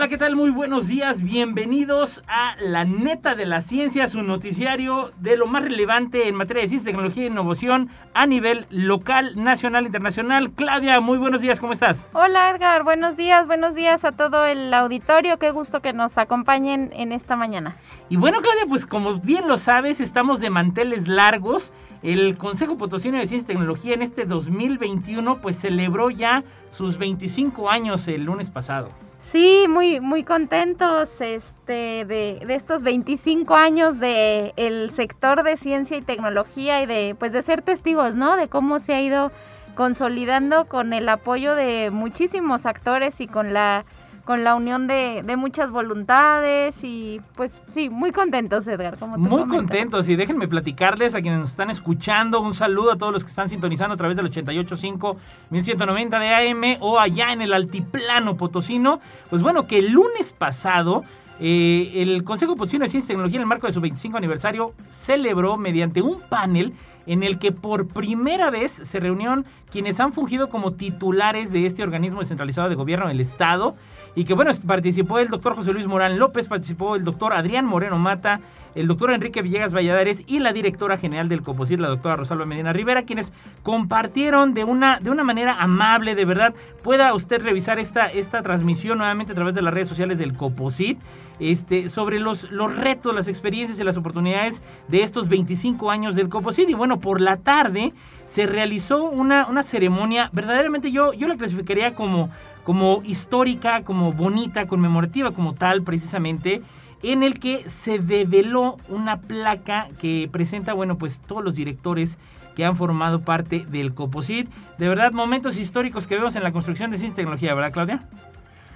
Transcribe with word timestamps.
Hola, 0.00 0.08
¿qué 0.08 0.16
tal? 0.16 0.34
Muy 0.34 0.48
buenos 0.48 0.88
días. 0.88 1.20
Bienvenidos 1.20 2.22
a 2.26 2.54
La 2.58 2.86
Neta 2.86 3.34
de 3.34 3.44
la 3.44 3.60
Ciencia, 3.60 4.08
su 4.08 4.22
noticiario 4.22 5.12
de 5.18 5.36
lo 5.36 5.46
más 5.46 5.62
relevante 5.62 6.26
en 6.26 6.36
materia 6.36 6.62
de 6.62 6.68
ciencia, 6.68 6.90
tecnología 6.90 7.24
e 7.24 7.26
innovación 7.26 7.90
a 8.14 8.24
nivel 8.24 8.64
local, 8.70 9.32
nacional, 9.36 9.84
internacional. 9.84 10.52
Claudia, 10.52 10.98
muy 11.00 11.18
buenos 11.18 11.42
días, 11.42 11.60
¿cómo 11.60 11.74
estás? 11.74 12.08
Hola, 12.14 12.48
Edgar. 12.48 12.82
Buenos 12.82 13.18
días, 13.18 13.46
buenos 13.46 13.74
días 13.74 14.06
a 14.06 14.12
todo 14.12 14.46
el 14.46 14.72
auditorio. 14.72 15.38
Qué 15.38 15.50
gusto 15.50 15.82
que 15.82 15.92
nos 15.92 16.16
acompañen 16.16 16.90
en 16.94 17.12
esta 17.12 17.36
mañana. 17.36 17.76
Y 18.08 18.16
bueno, 18.16 18.38
Claudia, 18.40 18.64
pues 18.66 18.86
como 18.86 19.20
bien 19.20 19.48
lo 19.48 19.58
sabes, 19.58 20.00
estamos 20.00 20.40
de 20.40 20.48
manteles 20.48 21.08
largos. 21.08 21.74
El 22.02 22.38
Consejo 22.38 22.78
Potosino 22.78 23.18
de 23.18 23.26
Ciencia 23.26 23.44
y 23.44 23.48
Tecnología 23.48 23.92
en 23.92 24.00
este 24.00 24.24
2021 24.24 25.42
pues 25.42 25.60
celebró 25.60 26.08
ya 26.08 26.42
sus 26.70 26.96
25 26.96 27.68
años 27.68 28.08
el 28.08 28.24
lunes 28.24 28.48
pasado. 28.48 28.88
Sí, 29.22 29.66
muy, 29.68 30.00
muy 30.00 30.24
contentos 30.24 31.20
este, 31.20 32.04
de, 32.06 32.42
estos 32.48 32.82
25 32.82 33.54
años 33.54 34.00
del 34.00 34.52
el 34.56 34.90
sector 34.92 35.42
de 35.42 35.56
ciencia 35.56 35.98
y 35.98 36.02
tecnología 36.02 36.82
y 36.82 36.86
de, 36.86 37.14
pues, 37.18 37.30
de 37.30 37.42
ser 37.42 37.60
testigos, 37.60 38.14
¿no? 38.14 38.36
De 38.36 38.48
cómo 38.48 38.78
se 38.78 38.94
ha 38.94 39.00
ido 39.02 39.30
consolidando 39.74 40.64
con 40.64 40.92
el 40.92 41.08
apoyo 41.08 41.54
de 41.54 41.90
muchísimos 41.90 42.64
actores 42.66 43.20
y 43.20 43.26
con 43.26 43.52
la 43.52 43.84
con 44.30 44.44
la 44.44 44.54
unión 44.54 44.86
de, 44.86 45.24
muchas 45.36 45.72
voluntades 45.72 46.84
y 46.84 47.20
pues 47.34 47.50
sí, 47.68 47.90
muy 47.90 48.12
contentos 48.12 48.64
Edgar. 48.68 48.96
Como 48.96 49.18
muy 49.18 49.44
contentos 49.48 50.08
y 50.08 50.14
déjenme 50.14 50.46
platicarles 50.46 51.16
a 51.16 51.20
quienes 51.20 51.40
nos 51.40 51.50
están 51.50 51.68
escuchando 51.68 52.40
un 52.40 52.54
saludo 52.54 52.92
a 52.92 52.96
todos 52.96 53.12
los 53.12 53.24
que 53.24 53.30
están 53.30 53.48
sintonizando 53.48 53.94
a 53.94 53.96
través 53.96 54.16
del 54.16 54.30
88.5 54.30 55.16
1190 55.50 56.18
de 56.20 56.28
AM 56.32 56.76
o 56.78 57.00
allá 57.00 57.32
en 57.32 57.42
el 57.42 57.52
altiplano 57.52 58.36
potosino. 58.36 59.00
Pues 59.30 59.42
bueno, 59.42 59.66
que 59.66 59.78
el 59.80 59.90
lunes 59.90 60.32
pasado... 60.32 61.02
Eh, 61.42 62.02
el 62.02 62.22
Consejo 62.22 62.54
Potosino 62.54 62.84
de 62.84 62.90
Ciencia 62.90 63.06
y 63.06 63.14
Tecnología 63.14 63.36
en 63.38 63.40
el 63.40 63.46
marco 63.46 63.66
de 63.66 63.72
su 63.72 63.80
25 63.80 64.18
aniversario 64.18 64.74
celebró 64.90 65.56
mediante 65.56 66.02
un 66.02 66.20
panel 66.20 66.74
en 67.06 67.22
el 67.22 67.38
que 67.38 67.50
por 67.50 67.88
primera 67.88 68.50
vez 68.50 68.72
se 68.72 69.00
reunieron 69.00 69.46
quienes 69.70 70.00
han 70.00 70.12
fungido 70.12 70.50
como 70.50 70.74
titulares 70.74 71.50
de 71.50 71.64
este 71.64 71.82
organismo 71.82 72.20
descentralizado 72.20 72.68
de 72.68 72.74
gobierno 72.74 73.08
del 73.08 73.20
Estado 73.20 73.74
y 74.14 74.24
que 74.24 74.34
bueno, 74.34 74.50
participó 74.66 75.18
el 75.18 75.28
doctor 75.28 75.54
José 75.54 75.72
Luis 75.72 75.86
Morán 75.86 76.18
López, 76.18 76.46
participó 76.48 76.96
el 76.96 77.04
doctor 77.04 77.32
Adrián 77.32 77.64
Moreno 77.64 77.98
Mata, 77.98 78.40
el 78.74 78.86
doctor 78.86 79.12
Enrique 79.12 79.42
Villegas 79.42 79.74
Valladares 79.74 80.22
y 80.26 80.38
la 80.38 80.52
directora 80.52 80.96
general 80.96 81.28
del 81.28 81.42
COPOSIT, 81.42 81.80
la 81.80 81.88
doctora 81.88 82.16
Rosalba 82.16 82.44
Medina 82.44 82.72
Rivera, 82.72 83.02
quienes 83.02 83.32
compartieron 83.62 84.54
de 84.54 84.64
una, 84.64 85.00
de 85.00 85.10
una 85.10 85.24
manera 85.24 85.56
amable, 85.60 86.14
de 86.14 86.24
verdad, 86.24 86.54
pueda 86.82 87.12
usted 87.14 87.42
revisar 87.42 87.78
esta, 87.78 88.06
esta 88.06 88.42
transmisión 88.42 88.98
nuevamente 88.98 89.32
a 89.32 89.34
través 89.34 89.54
de 89.54 89.62
las 89.62 89.74
redes 89.74 89.88
sociales 89.88 90.18
del 90.18 90.36
COPOSIT, 90.36 90.98
este, 91.40 91.88
sobre 91.88 92.20
los, 92.20 92.50
los 92.50 92.76
retos, 92.76 93.14
las 93.14 93.28
experiencias 93.28 93.80
y 93.80 93.84
las 93.84 93.96
oportunidades 93.96 94.62
de 94.88 95.02
estos 95.02 95.28
25 95.28 95.90
años 95.90 96.14
del 96.14 96.28
COPOSIT. 96.28 96.68
Y 96.68 96.74
bueno, 96.74 97.00
por 97.00 97.20
la 97.20 97.38
tarde 97.38 97.92
se 98.26 98.46
realizó 98.46 99.04
una, 99.04 99.46
una 99.46 99.62
ceremonia, 99.62 100.30
verdaderamente 100.32 100.92
yo, 100.92 101.12
yo 101.12 101.26
la 101.26 101.36
clasificaría 101.36 101.94
como 101.94 102.30
como 102.64 103.00
histórica, 103.04 103.82
como 103.82 104.12
bonita, 104.12 104.66
conmemorativa, 104.66 105.32
como 105.32 105.54
tal, 105.54 105.82
precisamente, 105.82 106.62
en 107.02 107.22
el 107.22 107.38
que 107.38 107.68
se 107.68 107.98
develó 107.98 108.76
una 108.88 109.20
placa 109.20 109.88
que 109.98 110.28
presenta, 110.30 110.72
bueno, 110.72 110.98
pues 110.98 111.20
todos 111.20 111.42
los 111.42 111.54
directores 111.54 112.18
que 112.54 112.64
han 112.64 112.76
formado 112.76 113.22
parte 113.22 113.64
del 113.70 113.94
COPOSIT. 113.94 114.48
De 114.78 114.88
verdad, 114.88 115.12
momentos 115.12 115.58
históricos 115.58 116.06
que 116.06 116.16
vemos 116.16 116.36
en 116.36 116.42
la 116.42 116.52
construcción 116.52 116.90
de 116.90 116.98
ciencia 116.98 117.14
y 117.14 117.16
tecnología, 117.16 117.54
¿verdad, 117.54 117.72
Claudia? 117.72 118.00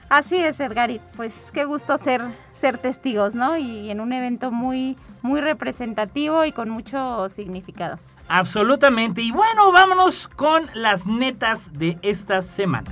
Así 0.08 0.36
es, 0.36 0.60
Edgar, 0.60 0.90
y 0.90 1.00
pues 1.16 1.50
qué 1.52 1.64
gusto 1.64 1.98
ser, 1.98 2.22
ser 2.52 2.78
testigos, 2.78 3.34
¿no? 3.34 3.56
Y 3.56 3.90
en 3.90 4.00
un 4.00 4.12
evento 4.12 4.52
muy, 4.52 4.96
muy 5.22 5.40
representativo 5.40 6.44
y 6.44 6.52
con 6.52 6.70
mucho 6.70 7.28
significado. 7.28 7.98
Absolutamente. 8.28 9.22
Y 9.22 9.32
bueno, 9.32 9.72
vámonos 9.72 10.28
con 10.28 10.68
las 10.74 11.06
netas 11.06 11.72
de 11.72 11.98
esta 12.02 12.42
semana. 12.42 12.90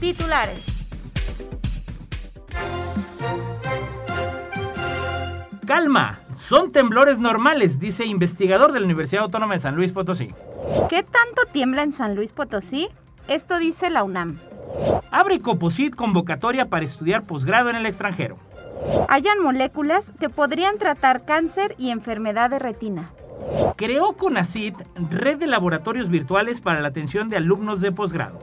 Titulares. 0.00 0.60
Calma, 5.66 6.20
son 6.36 6.72
temblores 6.72 7.18
normales, 7.18 7.80
dice 7.80 8.06
investigador 8.06 8.72
de 8.72 8.80
la 8.80 8.86
Universidad 8.86 9.24
Autónoma 9.24 9.54
de 9.54 9.60
San 9.60 9.74
Luis 9.74 9.92
Potosí. 9.92 10.28
¿Qué 10.88 11.02
tanto 11.02 11.42
tiembla 11.52 11.82
en 11.82 11.92
San 11.92 12.14
Luis 12.14 12.32
Potosí? 12.32 12.88
Esto 13.26 13.58
dice 13.58 13.90
la 13.90 14.04
UNAM. 14.04 14.38
Abre 15.10 15.40
Coposit 15.40 15.94
convocatoria 15.94 16.66
para 16.70 16.84
estudiar 16.84 17.26
posgrado 17.26 17.68
en 17.68 17.76
el 17.76 17.86
extranjero. 17.86 18.38
Hayan 19.08 19.42
moléculas 19.42 20.04
que 20.20 20.28
podrían 20.28 20.78
tratar 20.78 21.24
cáncer 21.24 21.74
y 21.76 21.90
enfermedad 21.90 22.50
de 22.50 22.58
retina. 22.58 23.10
Creó 23.76 24.14
CONACIT 24.14 24.74
red 25.10 25.38
de 25.38 25.46
laboratorios 25.46 26.08
virtuales 26.08 26.60
para 26.60 26.80
la 26.80 26.88
atención 26.88 27.28
de 27.28 27.36
alumnos 27.36 27.80
de 27.80 27.92
posgrado. 27.92 28.38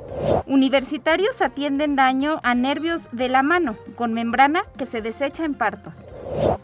Universitarios 0.47 1.41
atienden 1.41 1.95
daño 1.95 2.39
a 2.43 2.55
nervios 2.55 3.07
de 3.11 3.29
la 3.29 3.43
mano 3.43 3.75
con 3.95 4.13
membrana 4.13 4.61
que 4.77 4.85
se 4.85 5.01
desecha 5.01 5.45
en 5.45 5.53
partos. 5.53 6.07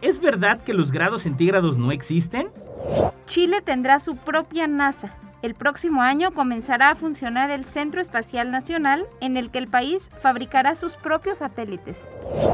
¿Es 0.02 0.20
verdad 0.20 0.62
que 0.62 0.74
los 0.74 0.92
grados 0.92 1.24
centígrados 1.24 1.78
no 1.78 1.92
existen? 1.92 2.50
Chile 3.26 3.62
tendrá 3.62 4.00
su 4.00 4.16
propia 4.16 4.68
NASA. 4.68 5.16
El 5.42 5.56
próximo 5.56 6.04
año 6.04 6.32
comenzará 6.34 6.92
a 6.92 6.96
funcionar 6.96 7.50
el 7.50 7.66
Centro 7.66 8.00
Espacial 8.00 8.52
Nacional, 8.52 9.08
en 9.22 9.38
el 9.38 9.50
que 9.50 9.58
el 9.58 9.68
país 9.68 10.12
fabricará 10.22 10.76
sus 10.76 10.94
propios 10.94 11.40
satélites. 11.40 11.98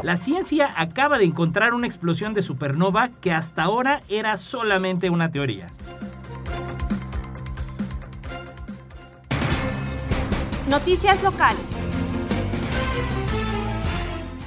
La 0.04 0.16
ciencia 0.16 0.72
acaba 0.78 1.18
de 1.18 1.26
encontrar 1.26 1.74
una 1.74 1.86
explosión 1.86 2.34
de 2.34 2.42
supernova 2.42 3.10
que 3.20 3.34
hasta 3.34 3.64
ahora 3.64 4.02
era 4.08 4.38
solamente 4.38 5.10
una 5.10 5.32
teoría. 5.32 5.68
Noticias 10.70 11.22
locales. 11.24 11.60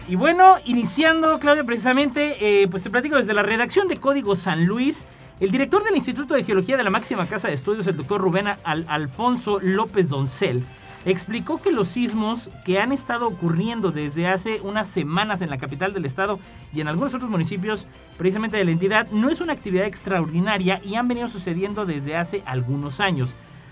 Y 0.08 0.16
bueno, 0.16 0.56
iniciando, 0.64 1.38
Claudia, 1.40 1.64
precisamente, 1.64 2.62
eh, 2.62 2.68
pues 2.68 2.82
te 2.82 2.90
platico 2.90 3.16
desde 3.16 3.34
la 3.34 3.42
redacción 3.42 3.86
de 3.86 3.98
Código 3.98 4.34
San 4.34 4.64
Luis. 4.64 5.04
El 5.40 5.50
director 5.50 5.82
del 5.82 5.96
Instituto 5.96 6.34
de 6.34 6.44
Geología 6.44 6.76
de 6.76 6.84
la 6.84 6.90
máxima 6.90 7.24
casa 7.24 7.48
de 7.48 7.54
estudios, 7.54 7.86
el 7.86 7.96
doctor 7.96 8.20
Rubén 8.20 8.44
Alfonso 8.62 9.58
López 9.58 10.10
Doncel, 10.10 10.66
explicó 11.06 11.62
que 11.62 11.72
los 11.72 11.88
sismos 11.88 12.50
que 12.62 12.78
han 12.78 12.92
estado 12.92 13.26
ocurriendo 13.26 13.90
desde 13.90 14.28
hace 14.28 14.60
unas 14.60 14.86
semanas 14.86 15.40
en 15.40 15.48
la 15.48 15.56
capital 15.56 15.94
del 15.94 16.04
estado 16.04 16.38
y 16.74 16.82
en 16.82 16.88
algunos 16.88 17.14
otros 17.14 17.30
municipios 17.30 17.86
precisamente 18.18 18.58
de 18.58 18.66
la 18.66 18.72
entidad 18.72 19.08
no 19.12 19.30
es 19.30 19.40
una 19.40 19.54
actividad 19.54 19.86
extraordinaria 19.86 20.78
y 20.84 20.96
han 20.96 21.08
venido 21.08 21.28
sucediendo 21.28 21.86
desde 21.86 22.16
hace 22.16 22.42
algunos 22.44 23.00
años. 23.00 23.30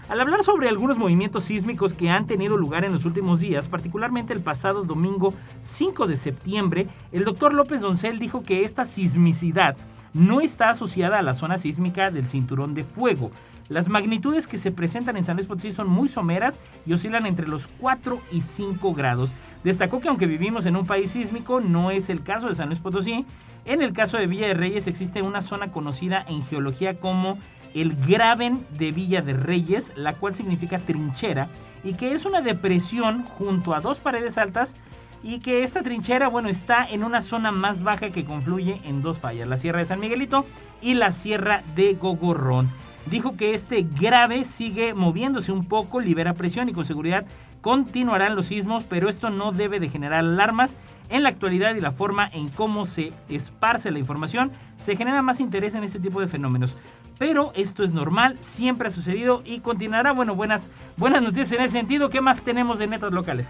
Al 0.09 0.23
hablar 0.23 0.43
sobre 0.43 0.71
algunos 0.71 0.97
movimientos 0.97 1.45
sísmicos 1.45 1.93
que 1.93 2.09
han 2.09 2.25
tenido 2.25 2.57
lugar 2.57 2.87
en 2.87 2.93
los 2.93 3.05
últimos 3.05 3.41
días, 3.41 3.69
particularmente 3.69 4.33
el 4.33 4.41
pasado 4.41 4.85
domingo 4.85 5.35
5 5.61 6.07
de 6.07 6.17
septiembre, 6.17 6.89
el 7.13 7.25
doctor 7.25 7.53
López 7.53 7.83
Doncel 7.83 8.19
dijo 8.19 8.43
que 8.43 8.65
esta 8.65 8.87
sismicidad 8.87 9.77
no 10.19 10.41
está 10.41 10.71
asociada 10.71 11.19
a 11.19 11.23
la 11.23 11.33
zona 11.33 11.59
sísmica 11.59 12.11
del 12.11 12.29
cinturón 12.29 12.75
de 12.75 12.85
fuego. 12.85 13.31
Las 13.69 13.89
magnitudes 13.89 14.47
que 14.47 14.59
se 14.59 14.73
presentan 14.73 15.17
en 15.17 15.25
San 15.25 15.37
Luis 15.37 15.47
Potosí 15.47 15.73
son 15.73 15.89
muy 15.89 16.09
someras 16.09 16.59
y 16.87 16.93
oscilan 16.93 17.27
entre 17.27 17.47
los 17.47 17.69
4 17.69 18.21
y 18.33 18.41
5 18.41 18.95
grados. 18.95 19.33
Destacó 19.63 20.01
que 20.01 20.09
aunque 20.09 20.27
vivimos 20.27 20.67
en 20.67 20.77
un 20.77 20.87
país 20.87 21.13
sísmico, 21.13 21.61
no 21.61 21.91
es 21.91 22.11
el 22.11 22.23
caso 22.23 22.49
de 22.49 22.55
San 22.55 22.69
Luis 22.69 22.81
Potosí. 22.81 23.25
En 23.65 23.83
el 23.83 23.93
caso 23.93 24.17
de 24.17 24.27
Villa 24.27 24.49
de 24.49 24.55
Reyes 24.55 24.87
existe 24.87 25.23
una 25.23 25.43
zona 25.43 25.71
conocida 25.71 26.25
en 26.29 26.45
geología 26.45 26.99
como 26.99 27.39
el 27.75 27.95
Graben 28.07 28.67
de 28.77 28.91
Villa 28.91 29.21
de 29.21 29.35
Reyes, 29.35 29.93
la 29.95 30.15
cual 30.15 30.35
significa 30.35 30.79
trinchera, 30.79 31.49
y 31.85 31.93
que 31.93 32.13
es 32.13 32.25
una 32.25 32.41
depresión 32.41 33.23
junto 33.23 33.75
a 33.75 33.81
dos 33.81 34.01
paredes 34.01 34.39
altas 34.39 34.77
y 35.23 35.41
que 35.41 35.63
esta 35.63 35.83
trinchera, 35.83 36.29
bueno, 36.29 36.49
está 36.49 36.87
en 36.89 37.05
una 37.05 37.23
zona 37.23 37.53
más 37.53 37.83
baja 37.83 38.11
que 38.11 38.25
confluye 38.25 38.81
en 38.85 39.03
dos 39.03 39.19
fallas, 39.19 39.49
la 39.49 39.57
Sierra 39.57 39.81
de 39.81 39.85
San 39.87 40.01
Miguelito 40.01 40.45
y 40.81 40.95
la 40.95 41.13
Sierra 41.13 41.63
de 41.75 41.95
Gogorrón. 41.95 42.69
dijo 43.07 43.37
que 43.37 43.55
este 43.55 43.87
grave 43.99 44.45
sigue 44.45 44.95
moviéndose 44.95 45.53
un 45.53 45.65
poco, 45.67 46.01
libera 46.01 46.35
presión 46.35 46.69
y 46.69 46.73
con 46.73 46.85
seguridad 46.85 47.27
continuarán 47.61 48.37
los 48.37 48.47
sismos, 48.47 48.85
pero 48.85 49.09
esto 49.09 49.31
no 49.31 49.53
debe 49.53 49.81
de 49.81 49.89
generar 49.89 50.21
alarmas. 50.21 50.77
En 51.11 51.23
la 51.23 51.31
actualidad 51.31 51.75
y 51.75 51.81
la 51.81 51.93
forma 51.93 52.29
en 52.33 52.51
cómo 52.51 52.85
se 52.85 53.13
esparce 53.31 53.91
la 53.91 53.99
información, 53.99 54.53
se 54.77 54.95
genera 54.95 55.23
más 55.23 55.41
interés 55.41 55.75
en 55.75 55.83
este 55.83 56.01
tipo 56.01 56.21
de 56.21 56.29
fenómenos. 56.29 56.77
Pero 57.19 57.53
esto 57.55 57.83
es 57.83 57.95
normal, 57.95 58.37
siempre 58.41 58.89
ha 58.89 58.91
sucedido 58.91 59.43
y 59.45 59.61
continuará. 59.61 60.13
Bueno, 60.13 60.35
buenas, 60.35 60.71
buenas 60.99 61.23
noticias 61.23 61.53
en 61.53 61.63
ese 61.63 61.79
sentido. 61.79 62.11
¿Qué 62.11 62.21
más 62.21 62.43
tenemos 62.43 62.79
de 62.79 62.87
netas 62.87 63.13
locales? 63.13 63.49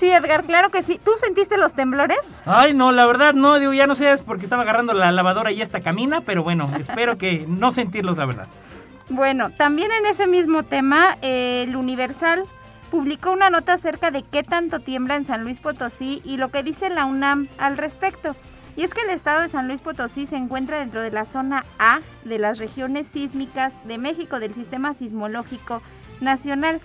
Sí, 0.00 0.10
Edgar, 0.10 0.44
claro 0.44 0.70
que 0.70 0.82
sí. 0.82 0.98
¿Tú 1.04 1.10
sentiste 1.16 1.58
los 1.58 1.74
temblores? 1.74 2.40
Ay, 2.46 2.72
no, 2.72 2.90
la 2.90 3.04
verdad 3.04 3.34
no, 3.34 3.58
digo, 3.58 3.74
ya 3.74 3.86
no 3.86 3.94
sé, 3.94 4.10
es 4.10 4.22
porque 4.22 4.44
estaba 4.44 4.62
agarrando 4.62 4.94
la 4.94 5.12
lavadora 5.12 5.52
y 5.52 5.60
esta 5.60 5.82
camina, 5.82 6.22
pero 6.22 6.42
bueno, 6.42 6.70
espero 6.80 7.18
que 7.18 7.44
no 7.46 7.70
sentirlos, 7.70 8.16
la 8.16 8.24
verdad. 8.24 8.46
Bueno, 9.10 9.50
también 9.50 9.90
en 9.92 10.06
ese 10.06 10.26
mismo 10.26 10.62
tema, 10.62 11.18
el 11.20 11.76
Universal 11.76 12.44
publicó 12.90 13.30
una 13.32 13.50
nota 13.50 13.74
acerca 13.74 14.10
de 14.10 14.22
qué 14.22 14.42
tanto 14.42 14.80
tiembla 14.80 15.16
en 15.16 15.26
San 15.26 15.44
Luis 15.44 15.60
Potosí 15.60 16.22
y 16.24 16.38
lo 16.38 16.48
que 16.48 16.62
dice 16.62 16.88
la 16.88 17.04
UNAM 17.04 17.48
al 17.58 17.76
respecto. 17.76 18.34
Y 18.76 18.84
es 18.84 18.94
que 18.94 19.02
el 19.02 19.10
estado 19.10 19.42
de 19.42 19.50
San 19.50 19.68
Luis 19.68 19.82
Potosí 19.82 20.26
se 20.26 20.36
encuentra 20.36 20.78
dentro 20.78 21.02
de 21.02 21.10
la 21.10 21.26
zona 21.26 21.62
A 21.78 22.00
de 22.24 22.38
las 22.38 22.56
regiones 22.56 23.06
sísmicas 23.06 23.86
de 23.86 23.98
México 23.98 24.40
del 24.40 24.54
Sistema 24.54 24.94
Sismológico 24.94 25.82
Nacional, 26.22 26.80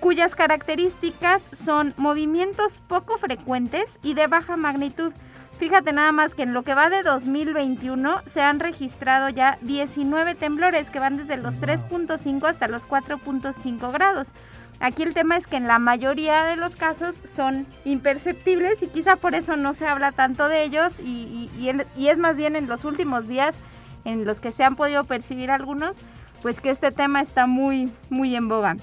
cuyas 0.00 0.34
características 0.34 1.42
son 1.52 1.94
movimientos 1.96 2.82
poco 2.86 3.18
frecuentes 3.18 3.98
y 4.02 4.14
de 4.14 4.26
baja 4.26 4.56
magnitud. 4.56 5.12
Fíjate 5.58 5.92
nada 5.92 6.12
más 6.12 6.34
que 6.34 6.42
en 6.42 6.52
lo 6.52 6.62
que 6.62 6.74
va 6.74 6.90
de 6.90 7.02
2021 7.02 8.22
se 8.26 8.42
han 8.42 8.60
registrado 8.60 9.30
ya 9.30 9.58
19 9.62 10.34
temblores 10.34 10.90
que 10.90 10.98
van 10.98 11.16
desde 11.16 11.38
los 11.38 11.58
3.5 11.58 12.46
hasta 12.46 12.68
los 12.68 12.86
4.5 12.86 13.90
grados. 13.90 14.34
Aquí 14.78 15.02
el 15.02 15.14
tema 15.14 15.38
es 15.38 15.46
que 15.46 15.56
en 15.56 15.66
la 15.66 15.78
mayoría 15.78 16.44
de 16.44 16.56
los 16.56 16.76
casos 16.76 17.16
son 17.24 17.66
imperceptibles 17.86 18.82
y 18.82 18.88
quizá 18.88 19.16
por 19.16 19.34
eso 19.34 19.56
no 19.56 19.72
se 19.72 19.86
habla 19.86 20.12
tanto 20.12 20.48
de 20.48 20.64
ellos 20.64 20.98
y, 21.00 21.50
es 21.96 22.18
más 22.18 22.36
bien 22.36 22.56
en 22.56 22.68
los 22.68 22.84
últimos 22.84 23.26
días 23.26 23.56
en 24.04 24.26
los 24.26 24.42
que 24.42 24.52
se 24.52 24.64
han 24.64 24.76
podido 24.76 25.04
percibir 25.04 25.50
algunos, 25.50 26.00
pues 26.42 26.60
que 26.60 26.70
este 26.70 26.90
tema 26.90 27.22
está 27.22 27.46
muy, 27.46 27.90
muy 28.10 28.36
en 28.36 28.48
boga. 28.48 28.76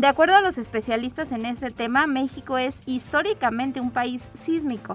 De 0.00 0.06
acuerdo 0.06 0.34
a 0.34 0.40
los 0.40 0.56
especialistas 0.56 1.30
en 1.30 1.44
este 1.44 1.70
tema, 1.70 2.06
México 2.06 2.56
es 2.56 2.74
históricamente 2.86 3.82
un 3.82 3.90
país 3.90 4.30
sísmico. 4.32 4.94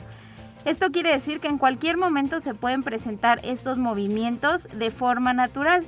Esto 0.66 0.92
quiere 0.92 1.12
decir 1.12 1.40
que 1.40 1.48
en 1.48 1.60
cualquier 1.60 1.96
momento 1.96 2.40
se 2.40 2.56
pueden 2.56 2.82
presentar 2.82 3.40
estos 3.44 3.78
movimientos 3.78 4.68
de 4.74 4.90
forma 4.90 5.32
natural. 5.32 5.86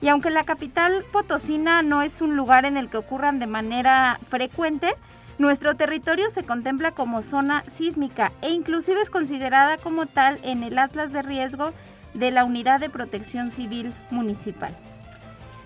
Y 0.00 0.06
aunque 0.06 0.30
la 0.30 0.44
capital 0.44 1.04
potosina 1.10 1.82
no 1.82 2.02
es 2.02 2.20
un 2.20 2.36
lugar 2.36 2.64
en 2.64 2.76
el 2.76 2.88
que 2.88 2.98
ocurran 2.98 3.40
de 3.40 3.48
manera 3.48 4.20
frecuente, 4.28 4.94
nuestro 5.38 5.74
territorio 5.74 6.30
se 6.30 6.44
contempla 6.44 6.92
como 6.92 7.24
zona 7.24 7.64
sísmica 7.68 8.30
e 8.40 8.50
inclusive 8.50 9.02
es 9.02 9.10
considerada 9.10 9.78
como 9.78 10.06
tal 10.06 10.38
en 10.44 10.62
el 10.62 10.78
Atlas 10.78 11.12
de 11.12 11.22
Riesgo 11.22 11.72
de 12.14 12.30
la 12.30 12.44
Unidad 12.44 12.78
de 12.78 12.88
Protección 12.88 13.50
Civil 13.50 13.92
Municipal. 14.12 14.76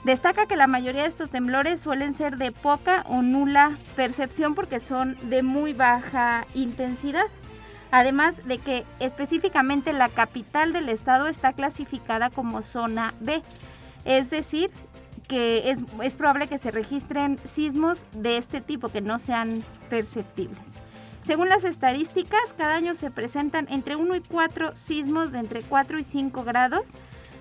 Destaca 0.04 0.46
que 0.46 0.56
la 0.56 0.66
mayoría 0.66 1.02
de 1.02 1.08
estos 1.08 1.30
temblores 1.30 1.80
suelen 1.80 2.14
ser 2.14 2.36
de 2.36 2.52
poca 2.52 3.04
o 3.08 3.22
nula 3.22 3.78
percepción 3.96 4.54
porque 4.54 4.78
son 4.78 5.16
de 5.30 5.42
muy 5.42 5.72
baja 5.72 6.46
intensidad. 6.54 7.24
Además 7.90 8.34
de 8.44 8.58
que 8.58 8.84
específicamente 9.00 9.94
la 9.94 10.10
capital 10.10 10.74
del 10.74 10.90
estado 10.90 11.26
está 11.26 11.54
clasificada 11.54 12.28
como 12.28 12.62
zona 12.62 13.14
B, 13.20 13.42
es 14.04 14.28
decir, 14.28 14.70
que 15.26 15.70
es, 15.70 16.14
probable 16.16 16.48
que 16.48 16.58
se 16.58 16.70
registren 16.70 17.38
sismos 17.48 18.06
de 18.14 18.36
este 18.36 18.60
tipo 18.60 18.88
que 18.88 19.00
no 19.00 19.18
sean 19.18 19.64
perceptibles. 19.88 20.74
Según 21.22 21.48
las 21.48 21.64
estadísticas, 21.64 22.52
cada 22.58 22.74
año 22.74 22.94
se 22.94 23.10
presentan 23.10 23.66
entre 23.70 23.96
1 23.96 24.16
y 24.16 24.20
4 24.20 24.76
sismos 24.76 25.32
de 25.32 25.38
entre 25.38 25.62
4 25.62 25.98
y 25.98 26.04
5 26.04 26.44
grados, 26.44 26.88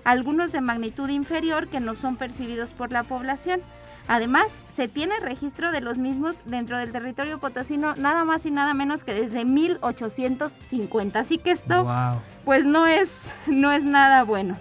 algunos 0.04 0.52
de 0.52 0.60
magnitud 0.60 1.08
inferior 1.08 1.68
que 1.68 1.80
no 1.80 1.94
son 1.94 2.16
percibidos 2.16 2.72
por 2.72 2.92
la 2.92 3.02
población. 3.02 3.62
Además, 4.06 4.46
se 4.68 4.86
tiene 4.86 5.18
registro 5.20 5.72
de 5.72 5.80
los 5.80 5.96
mismos 5.96 6.36
dentro 6.44 6.78
del 6.78 6.92
territorio 6.92 7.38
potosino 7.38 7.94
nada 7.96 8.24
más 8.24 8.44
y 8.44 8.50
nada 8.50 8.74
menos 8.74 9.02
que 9.02 9.14
desde 9.14 9.46
1850. 9.46 11.18
Así 11.18 11.38
que 11.38 11.52
esto 11.52 11.86
pues 12.44 12.66
no 12.66 12.86
es 12.86 13.30
no 13.46 13.72
es 13.72 13.82
nada 13.82 14.24
bueno. 14.24 14.58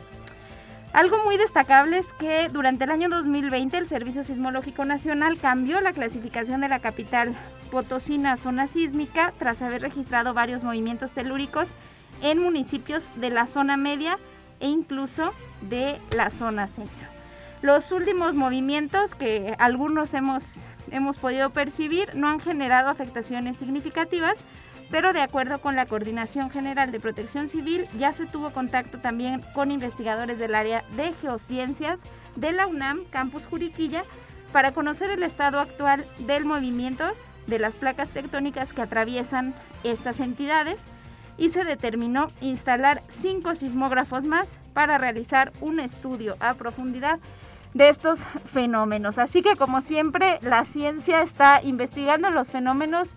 Algo 0.93 1.17
muy 1.25 1.37
destacable 1.37 1.97
es 1.97 2.13
que 2.13 2.49
durante 2.49 2.83
el 2.83 2.91
año 2.91 3.09
2020 3.09 3.77
el 3.77 3.87
Servicio 3.87 4.23
Sismológico 4.23 4.85
Nacional 4.85 5.39
cambió 5.39 5.81
la 5.81 5.91
clasificación 5.91 6.61
de 6.61 6.69
la 6.69 6.79
capital 6.79 7.35
potosina 7.71 8.33
a 8.33 8.37
zona 8.37 8.67
sísmica 8.67 9.33
tras 9.39 9.63
haber 9.63 9.81
registrado 9.81 10.35
varios 10.35 10.63
movimientos 10.63 11.11
telúricos 11.11 11.69
en 12.21 12.37
municipios 12.37 13.09
de 13.15 13.31
la 13.31 13.47
zona 13.47 13.75
media 13.75 14.19
e 14.63 14.67
incluso 14.69 15.33
de 15.61 15.99
la 16.11 16.31
zona 16.31 16.67
centro. 16.67 17.07
Los 17.61 17.91
últimos 17.91 18.33
movimientos 18.33 19.13
que 19.13 19.55
algunos 19.59 20.13
hemos, 20.13 20.55
hemos 20.89 21.17
podido 21.17 21.51
percibir 21.51 22.15
no 22.15 22.29
han 22.29 22.39
generado 22.39 22.89
afectaciones 22.89 23.57
significativas, 23.57 24.35
pero 24.89 25.11
de 25.11 25.21
acuerdo 25.21 25.59
con 25.59 25.75
la 25.75 25.85
Coordinación 25.85 26.49
General 26.49 26.91
de 26.91 26.99
Protección 26.99 27.49
Civil, 27.49 27.87
ya 27.97 28.13
se 28.13 28.25
tuvo 28.25 28.51
contacto 28.51 28.99
también 28.99 29.41
con 29.53 29.69
investigadores 29.69 30.39
del 30.39 30.55
área 30.55 30.83
de 30.95 31.13
geociencias 31.13 31.99
de 32.35 32.53
la 32.53 32.65
UNAM, 32.65 33.03
Campus 33.09 33.45
Juriquilla, 33.45 34.03
para 34.53 34.73
conocer 34.73 35.09
el 35.09 35.23
estado 35.23 35.59
actual 35.59 36.05
del 36.19 36.45
movimiento 36.45 37.03
de 37.47 37.59
las 37.59 37.75
placas 37.75 38.09
tectónicas 38.09 38.71
que 38.71 38.81
atraviesan 38.81 39.53
estas 39.83 40.21
entidades 40.21 40.87
y 41.37 41.49
se 41.49 41.63
determinó 41.63 42.29
instalar 42.41 43.03
cinco 43.09 43.55
sismógrafos 43.55 44.23
más 44.23 44.47
para 44.73 44.97
realizar 44.97 45.51
un 45.61 45.79
estudio 45.79 46.35
a 46.39 46.53
profundidad 46.53 47.19
de 47.73 47.89
estos 47.89 48.21
fenómenos. 48.45 49.17
Así 49.17 49.41
que 49.41 49.55
como 49.55 49.81
siempre, 49.81 50.39
la 50.41 50.65
ciencia 50.65 51.21
está 51.21 51.61
investigando 51.63 52.29
los 52.29 52.51
fenómenos 52.51 53.15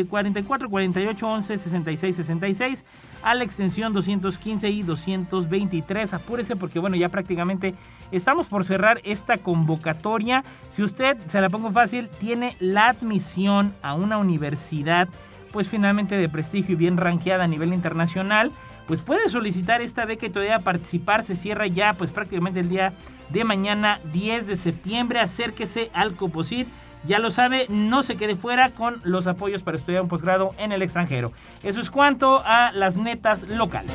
44 0.08 0.70
48 0.70 1.28
11 1.28 1.58
66 1.58 2.16
66 2.16 2.86
a 3.24 3.36
la 3.36 3.44
extensión 3.44 3.92
215 3.92 4.70
y 4.70 4.84
223. 4.84 6.14
Apúrese 6.14 6.56
porque 6.56 6.80
bueno, 6.80 6.96
ya 6.96 7.10
prácticamente 7.10 7.76
estamos 8.12 8.48
por 8.48 8.64
cerrar 8.64 9.02
esta 9.04 9.40
convocatoria. 9.40 10.46
Si 10.70 10.84
usted, 10.84 11.18
se 11.28 11.42
la 11.42 11.50
pongo 11.50 11.72
fácil, 11.72 12.08
tiene 12.08 12.56
la 12.60 12.90
admisión 12.90 13.74
a 13.82 13.96
una 13.96 14.18
universidad 14.18 15.10
pues 15.52 15.68
finalmente 15.68 16.16
de 16.16 16.30
prestigio 16.30 16.74
y 16.74 16.78
bien 16.78 16.98
ranqueada 16.98 17.44
a 17.44 17.48
nivel 17.48 17.74
internacional, 17.74 18.52
pues 18.88 19.02
puede 19.02 19.30
solicitar 19.30 19.82
esta 19.82 20.06
beca 20.06 20.26
y 20.26 20.30
todavía 20.30 20.60
participar. 20.60 21.24
Se 21.24 21.36
cierra 21.36 21.68
ya 21.68 21.94
pues 21.94 22.12
prácticamente 22.12 22.60
el 22.60 22.70
día 22.70 22.94
de 23.30 23.44
mañana 23.44 24.00
10 24.12 24.48
de 24.48 24.56
septiembre. 24.56 25.20
Acérquese 25.20 25.92
al 25.94 26.16
Coposit. 26.16 26.68
Ya 27.04 27.18
lo 27.18 27.32
sabe, 27.32 27.66
no 27.70 28.04
se 28.04 28.16
quede 28.16 28.36
fuera 28.36 28.72
con 28.72 29.00
los 29.04 29.26
apoyos 29.26 29.64
para 29.64 29.78
estudiar 29.78 30.04
un 30.04 30.08
posgrado 30.08 30.50
en 30.58 30.72
el 30.72 30.84
extranjero. 30.84 31.32
Eso 31.64 31.82
es 31.82 31.90
cuanto 31.90 32.44
a 32.46 32.72
las 32.74 32.98
netas 32.98 33.44
locales. 33.50 33.92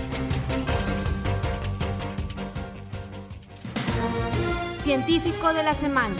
Científico 4.78 5.52
de 5.52 5.62
la 5.62 5.72
semana. 5.72 6.16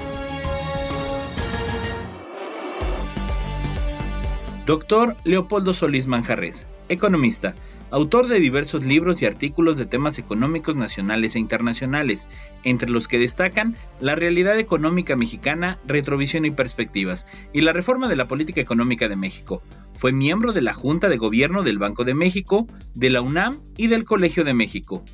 Doctor 4.66 5.16
Leopoldo 5.22 5.72
Solís 5.72 6.08
Manjarres, 6.08 6.66
economista, 6.88 7.54
autor 7.90 8.28
de 8.28 8.40
diversos 8.40 8.84
libros 8.84 9.22
y 9.22 9.26
artículos 9.26 9.76
de 9.76 9.86
temas 9.86 10.18
económicos 10.18 10.76
nacionales 10.76 11.36
e 11.36 11.38
internacionales, 11.38 12.28
entre 12.64 12.90
los 12.90 13.08
que 13.08 13.18
destacan 13.18 13.76
La 14.00 14.14
realidad 14.14 14.58
económica 14.58 15.16
mexicana, 15.16 15.78
Retrovisión 15.86 16.44
y 16.44 16.50
Perspectivas, 16.50 17.26
y 17.52 17.60
la 17.60 17.72
reforma 17.72 18.08
de 18.08 18.16
la 18.16 18.26
política 18.26 18.60
económica 18.60 19.08
de 19.08 19.16
México. 19.16 19.62
Fue 19.94 20.12
miembro 20.12 20.52
de 20.52 20.62
la 20.62 20.74
Junta 20.74 21.08
de 21.08 21.16
Gobierno 21.16 21.62
del 21.62 21.78
Banco 21.78 22.04
de 22.04 22.14
México, 22.14 22.66
de 22.94 23.10
la 23.10 23.22
UNAM 23.22 23.60
y 23.76 23.86
del 23.86 24.04
Colegio 24.04 24.44
de 24.44 24.54
México. 24.54 25.04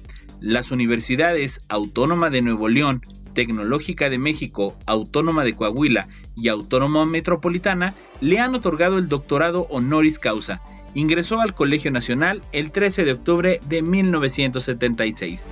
Las 0.41 0.73
universidades 0.73 1.61
Autónoma 1.69 2.31
de 2.31 2.43
Nuevo 2.43 2.69
León, 2.69 3.03
Tecnológica 3.33 4.09
de 4.09 4.19
México, 4.19 4.77
Autónoma 4.87 5.45
de 5.45 5.55
Coahuila 5.55 6.09
y 6.37 6.49
Autónoma 6.49 7.07
Metropolitana 7.07 7.95
le 8.21 8.39
han 8.41 8.55
otorgado 8.55 8.99
el 8.99 9.09
doctorado 9.09 9.67
honoris 9.71 10.19
causa. 10.19 10.61
Ingresó 10.95 11.41
al 11.41 11.55
Colegio 11.55 11.91
Nacional 11.91 12.43
el 12.53 12.71
13 12.71 13.05
de 13.05 13.13
octubre 13.13 13.61
de 13.67 13.83
1976. 13.83 15.51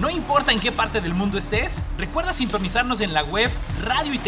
No 0.00 0.08
importa 0.10 0.52
en 0.52 0.58
qué 0.58 0.72
parte 0.72 1.00
del 1.00 1.14
mundo 1.14 1.36
estés, 1.36 1.82
recuerda 1.98 2.32
sintonizarnos 2.32 3.00
en 3.02 3.12
la 3.12 3.22
web 3.24 3.50
radio 3.84 4.14
y 4.14 4.18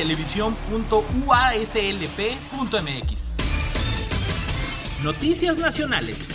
Noticias 5.03 5.59
Nacionales. 5.59 6.29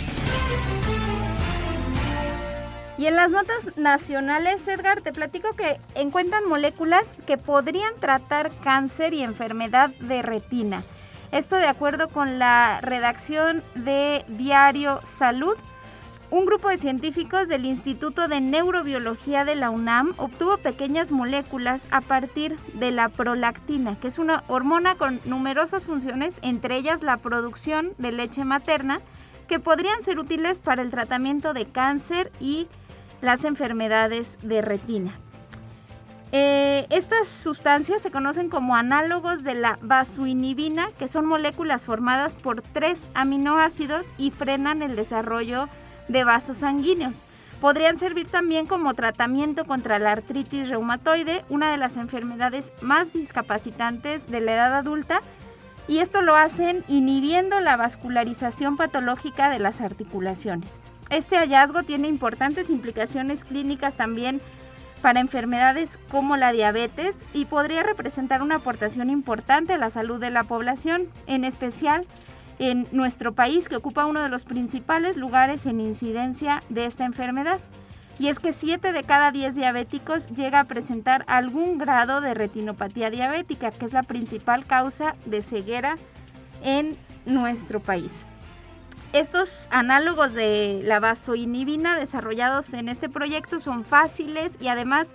Y 2.98 3.06
en 3.06 3.16
las 3.16 3.30
notas 3.30 3.76
nacionales, 3.76 4.68
Edgar, 4.68 5.00
te 5.00 5.12
platico 5.12 5.48
que 5.52 5.80
encuentran 5.94 6.46
moléculas 6.48 7.04
que 7.26 7.38
podrían 7.38 7.94
tratar 7.98 8.50
cáncer 8.62 9.14
y 9.14 9.22
enfermedad 9.22 9.90
de 10.00 10.22
retina. 10.22 10.82
Esto 11.32 11.56
de 11.56 11.66
acuerdo 11.68 12.08
con 12.08 12.40
la 12.40 12.80
redacción 12.80 13.62
de 13.76 14.24
Diario 14.26 15.00
Salud. 15.04 15.54
Un 16.28 16.44
grupo 16.44 16.68
de 16.68 16.78
científicos 16.78 17.46
del 17.46 17.66
Instituto 17.66 18.26
de 18.26 18.40
Neurobiología 18.40 19.44
de 19.44 19.54
la 19.54 19.70
UNAM 19.70 20.12
obtuvo 20.16 20.58
pequeñas 20.58 21.12
moléculas 21.12 21.86
a 21.92 22.00
partir 22.00 22.56
de 22.74 22.90
la 22.90 23.08
prolactina, 23.08 23.98
que 24.00 24.08
es 24.08 24.18
una 24.18 24.42
hormona 24.48 24.96
con 24.96 25.20
numerosas 25.24 25.86
funciones, 25.86 26.38
entre 26.42 26.76
ellas 26.76 27.00
la 27.02 27.16
producción 27.16 27.92
de 27.98 28.10
leche 28.10 28.44
materna, 28.44 29.00
que 29.46 29.60
podrían 29.60 30.02
ser 30.02 30.18
útiles 30.18 30.58
para 30.58 30.82
el 30.82 30.90
tratamiento 30.90 31.54
de 31.54 31.66
cáncer 31.66 32.32
y 32.40 32.66
las 33.20 33.44
enfermedades 33.44 34.36
de 34.42 34.62
retina. 34.62 35.12
Eh, 36.32 36.86
estas 36.90 37.26
sustancias 37.26 38.02
se 38.02 38.12
conocen 38.12 38.50
como 38.50 38.76
análogos 38.76 39.42
de 39.42 39.54
la 39.54 39.78
vasoinibina, 39.82 40.92
que 40.98 41.08
son 41.08 41.26
moléculas 41.26 41.86
formadas 41.86 42.36
por 42.36 42.62
tres 42.62 43.10
aminoácidos 43.14 44.06
y 44.16 44.30
frenan 44.30 44.82
el 44.82 44.94
desarrollo 44.94 45.68
de 46.08 46.22
vasos 46.22 46.58
sanguíneos. 46.58 47.24
Podrían 47.60 47.98
servir 47.98 48.28
también 48.28 48.66
como 48.66 48.94
tratamiento 48.94 49.64
contra 49.64 49.98
la 49.98 50.12
artritis 50.12 50.68
reumatoide, 50.68 51.44
una 51.48 51.70
de 51.70 51.76
las 51.78 51.96
enfermedades 51.96 52.72
más 52.80 53.12
discapacitantes 53.12 54.26
de 54.26 54.40
la 54.40 54.54
edad 54.54 54.74
adulta, 54.74 55.20
y 55.88 55.98
esto 55.98 56.22
lo 56.22 56.36
hacen 56.36 56.84
inhibiendo 56.86 57.58
la 57.58 57.76
vascularización 57.76 58.76
patológica 58.76 59.50
de 59.50 59.58
las 59.58 59.80
articulaciones. 59.80 60.68
Este 61.10 61.36
hallazgo 61.36 61.82
tiene 61.82 62.06
importantes 62.06 62.70
implicaciones 62.70 63.44
clínicas 63.44 63.94
también 63.94 64.40
para 65.00 65.20
enfermedades 65.20 65.98
como 66.10 66.36
la 66.36 66.52
diabetes 66.52 67.26
y 67.32 67.46
podría 67.46 67.82
representar 67.82 68.42
una 68.42 68.56
aportación 68.56 69.10
importante 69.10 69.72
a 69.72 69.78
la 69.78 69.90
salud 69.90 70.20
de 70.20 70.30
la 70.30 70.44
población, 70.44 71.08
en 71.26 71.44
especial 71.44 72.06
en 72.58 72.86
nuestro 72.92 73.32
país 73.32 73.68
que 73.68 73.76
ocupa 73.76 74.06
uno 74.06 74.22
de 74.22 74.28
los 74.28 74.44
principales 74.44 75.16
lugares 75.16 75.64
en 75.66 75.80
incidencia 75.80 76.62
de 76.68 76.84
esta 76.84 77.04
enfermedad. 77.04 77.58
Y 78.18 78.28
es 78.28 78.38
que 78.38 78.52
7 78.52 78.92
de 78.92 79.02
cada 79.02 79.30
10 79.30 79.54
diabéticos 79.54 80.28
llega 80.28 80.60
a 80.60 80.64
presentar 80.64 81.24
algún 81.26 81.78
grado 81.78 82.20
de 82.20 82.34
retinopatía 82.34 83.08
diabética, 83.08 83.70
que 83.70 83.86
es 83.86 83.94
la 83.94 84.02
principal 84.02 84.64
causa 84.64 85.16
de 85.24 85.40
ceguera 85.40 85.96
en 86.62 86.98
nuestro 87.24 87.80
país. 87.80 88.20
Estos 89.12 89.66
análogos 89.72 90.34
de 90.34 90.82
la 90.84 91.00
vasoinibina 91.00 91.98
desarrollados 91.98 92.72
en 92.74 92.88
este 92.88 93.08
proyecto 93.08 93.58
son 93.58 93.84
fáciles 93.84 94.56
y 94.60 94.68
además 94.68 95.14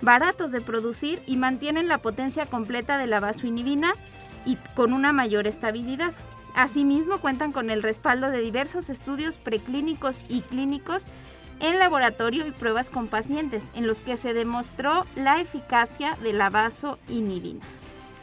baratos 0.00 0.50
de 0.50 0.60
producir 0.60 1.22
y 1.24 1.36
mantienen 1.36 1.86
la 1.86 1.98
potencia 1.98 2.46
completa 2.46 2.98
de 2.98 3.06
la 3.06 3.20
vasoinibina 3.20 3.92
y 4.44 4.56
con 4.74 4.92
una 4.92 5.12
mayor 5.12 5.46
estabilidad. 5.46 6.14
Asimismo, 6.56 7.20
cuentan 7.20 7.52
con 7.52 7.70
el 7.70 7.84
respaldo 7.84 8.28
de 8.28 8.40
diversos 8.40 8.90
estudios 8.90 9.36
preclínicos 9.36 10.24
y 10.28 10.40
clínicos 10.40 11.06
en 11.60 11.78
laboratorio 11.78 12.44
y 12.44 12.50
pruebas 12.50 12.90
con 12.90 13.06
pacientes, 13.06 13.62
en 13.74 13.86
los 13.86 14.00
que 14.00 14.16
se 14.16 14.34
demostró 14.34 15.06
la 15.14 15.40
eficacia 15.40 16.16
de 16.24 16.32
la 16.32 16.50
vasoinibina. 16.50 17.64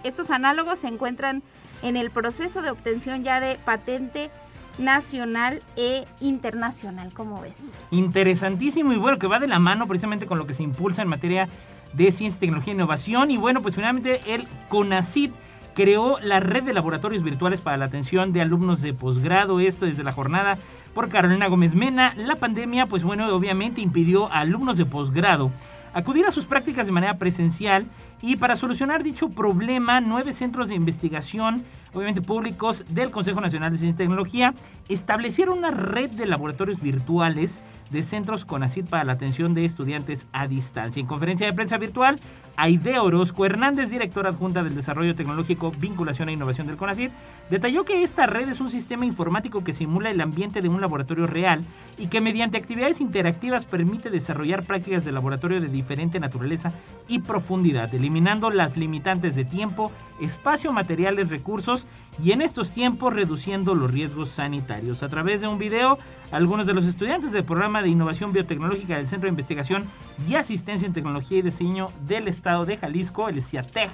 Estos 0.04 0.30
análogos 0.30 0.80
se 0.80 0.90
encuentran 0.90 1.42
en 1.84 1.96
el 1.96 2.12
proceso 2.12 2.62
de 2.62 2.72
obtención 2.72 3.24
ya 3.24 3.40
de 3.40 3.56
patente 3.64 4.30
nacional 4.78 5.62
e 5.76 6.06
internacional, 6.20 7.12
¿cómo 7.14 7.42
ves? 7.42 7.78
Interesantísimo 7.92 8.94
y 8.94 8.98
bueno, 8.98 9.20
que 9.20 9.28
va 9.28 9.40
de 9.40 9.48
la 9.48 9.60
mano 9.60 9.88
precisamente 9.88 10.26
con 10.26 10.38
lo 10.38 10.48
que 10.48 10.54
se 10.54 10.64
impulsa 10.64 11.02
en 11.02 11.08
materia 11.08 11.48
de 11.94 12.12
ciencia, 12.12 12.40
tecnología 12.40 12.74
e 12.74 12.76
innovación. 12.76 13.32
Y 13.32 13.38
bueno, 13.38 13.62
pues 13.62 13.76
finalmente 13.76 14.22
el 14.34 14.48
CONACYT 14.70 15.34
creó 15.74 16.18
la 16.22 16.40
red 16.40 16.64
de 16.64 16.74
laboratorios 16.74 17.22
virtuales 17.22 17.62
para 17.62 17.78
la 17.78 17.86
atención 17.86 18.34
de 18.34 18.42
alumnos 18.42 18.82
de 18.82 18.94
posgrado, 18.94 19.60
esto 19.60 19.86
desde 19.86 20.04
la 20.04 20.12
jornada 20.12 20.58
por 20.94 21.10
Carolina 21.10 21.48
Gómez 21.48 21.76
Mena. 21.76 22.14
La 22.16 22.36
pandemia, 22.36 22.88
pues 22.88 23.04
bueno, 23.04 23.28
obviamente 23.36 23.82
impidió 23.82 24.32
a 24.32 24.40
alumnos 24.40 24.78
de 24.78 24.86
posgrado 24.86 25.52
acudir 25.96 26.26
a 26.26 26.32
sus 26.32 26.46
prácticas 26.46 26.88
de 26.88 26.94
manera 26.94 27.18
presencial 27.18 27.88
y 28.22 28.36
para 28.36 28.58
solucionar 28.58 29.02
dicho 29.02 29.30
problema, 29.30 30.02
nueve 30.02 30.34
centros 30.34 30.68
de 30.68 30.76
investigación, 30.76 31.64
obviamente 31.94 32.22
públicos 32.22 32.84
del 32.90 33.12
Consejo 33.12 33.40
Nacional 33.40 33.72
de 33.72 33.78
Ciencia 33.78 33.96
y 33.96 34.06
Tecnología, 34.06 34.54
establecieron 34.90 35.58
una 35.58 35.72
red 35.72 36.10
de 36.12 36.26
laboratorios 36.26 36.82
virtuales 36.82 37.62
de 37.90 38.04
centros 38.04 38.46
CONACIT 38.46 38.90
para 38.90 39.04
la 39.04 39.14
atención 39.14 39.54
de 39.54 39.66
estudiantes 39.66 40.28
a 40.32 40.48
distancia. 40.48 41.00
En 41.00 41.08
conferencia 41.08 41.48
de 41.48 41.54
prensa 41.54 41.78
virtual, 41.78 42.20
Aide 42.58 43.00
Orozco 43.00 43.46
Hernández, 43.46 43.90
directora 43.90 44.30
adjunta 44.30 44.64
del 44.64 44.76
Desarrollo 44.76 45.16
Tecnológico, 45.16 45.72
Vinculación 45.78 46.30
e 46.30 46.34
Innovación 46.34 46.68
del 46.68 46.78
CONACIT, 46.78 47.12
detalló 47.50 47.84
que 47.84 48.02
esta 48.02 48.28
red 48.28 48.48
es 48.48 48.62
un 48.62 48.70
sistema 48.70 49.06
informático 49.06 49.64
que 49.64 49.74
simula 49.74 50.10
el 50.10 50.22
ambiente 50.22 50.62
de 50.62 50.70
un 50.70 50.80
laboratorio 50.80 51.28
real 51.28 51.62
y 51.98 52.08
que 52.08 52.22
mediante 52.22 52.58
actividades 52.58 53.02
interactivas 53.02 53.66
permite 53.66 54.10
desarrollar 54.10 54.66
prácticas 54.66 55.04
de 55.04 55.12
laboratorio 55.12 55.60
de 55.60 55.68
diferente 55.68 56.20
naturaleza 56.20 56.72
y 57.08 57.20
profundidad, 57.20 57.94
eliminando 57.94 58.50
las 58.50 58.78
limitantes 58.78 59.36
de 59.36 59.44
tiempo, 59.44 59.92
espacio, 60.22 60.72
materiales, 60.72 61.30
recursos 61.30 61.88
y 62.24 62.32
en 62.32 62.42
estos 62.42 62.72
tiempos 62.72 63.14
reduciendo 63.14 63.76
los 63.76 63.92
riesgos 63.92 64.30
sanitarios. 64.30 65.04
A 65.04 65.10
través 65.10 65.42
de 65.42 65.48
un 65.48 65.58
video, 65.58 65.98
algunos 66.32 66.66
de 66.66 66.74
los 66.74 66.86
estudiantes 66.86 67.32
del 67.32 67.44
programa 67.44 67.82
de 67.82 67.90
innovación 67.90 68.34
biotecnológica 68.34 68.98
del 68.98 69.08
Centro 69.08 69.28
de 69.28 69.32
Investigación 69.32 69.84
y 70.28 70.36
Asistencia 70.36 70.86
en 70.86 70.94
Tecnología 70.94 71.40
y 71.40 71.42
Diseño 71.42 71.88
del 72.08 72.28
Estado 72.28 72.66
de 72.66 72.78
Jalisco, 72.78 73.30
el 73.30 73.42
CIATEG, 73.42 73.90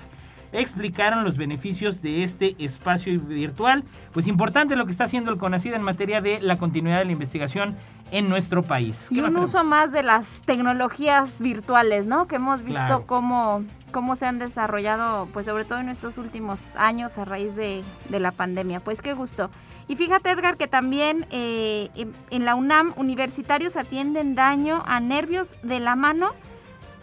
explicaron 0.53 1.23
los 1.23 1.37
beneficios 1.37 2.01
de 2.01 2.23
este 2.23 2.55
espacio 2.59 3.17
virtual. 3.19 3.83
Pues 4.13 4.27
importante 4.27 4.75
lo 4.75 4.85
que 4.85 4.91
está 4.91 5.05
haciendo 5.05 5.31
el 5.31 5.37
CONACID 5.37 5.73
en 5.73 5.83
materia 5.83 6.21
de 6.21 6.41
la 6.41 6.57
continuidad 6.57 6.99
de 6.99 7.05
la 7.05 7.11
investigación 7.11 7.75
en 8.11 8.27
nuestro 8.27 8.61
país. 8.63 9.07
Y 9.09 9.21
un 9.21 9.37
uso 9.37 9.63
más 9.63 9.93
de 9.93 10.03
las 10.03 10.41
tecnologías 10.41 11.39
virtuales, 11.39 12.05
¿no? 12.05 12.27
Que 12.27 12.35
hemos 12.35 12.63
visto 12.63 13.05
cómo, 13.07 13.63
cómo 13.91 14.15
se 14.15 14.25
han 14.25 14.39
desarrollado, 14.39 15.27
pues 15.33 15.45
sobre 15.45 15.65
todo 15.65 15.79
en 15.79 15.89
estos 15.89 16.17
últimos 16.17 16.75
años 16.75 17.17
a 17.17 17.25
raíz 17.25 17.55
de, 17.55 17.83
la 18.10 18.31
pandemia. 18.31 18.79
Pues 18.79 19.01
qué 19.01 19.13
gusto. 19.13 19.50
Y 19.88 19.95
fíjate, 19.95 20.31
Edgar, 20.31 20.57
que 20.57 20.67
también 20.67 21.25
eh, 21.31 21.89
en 22.29 22.45
la 22.45 22.55
UNAM 22.55 22.93
universitarios 22.98 23.75
atienden 23.75 24.36
daño 24.36 24.83
a 24.86 25.00
nervios 25.00 25.55
de 25.63 25.79
la 25.79 25.95
mano 25.95 26.33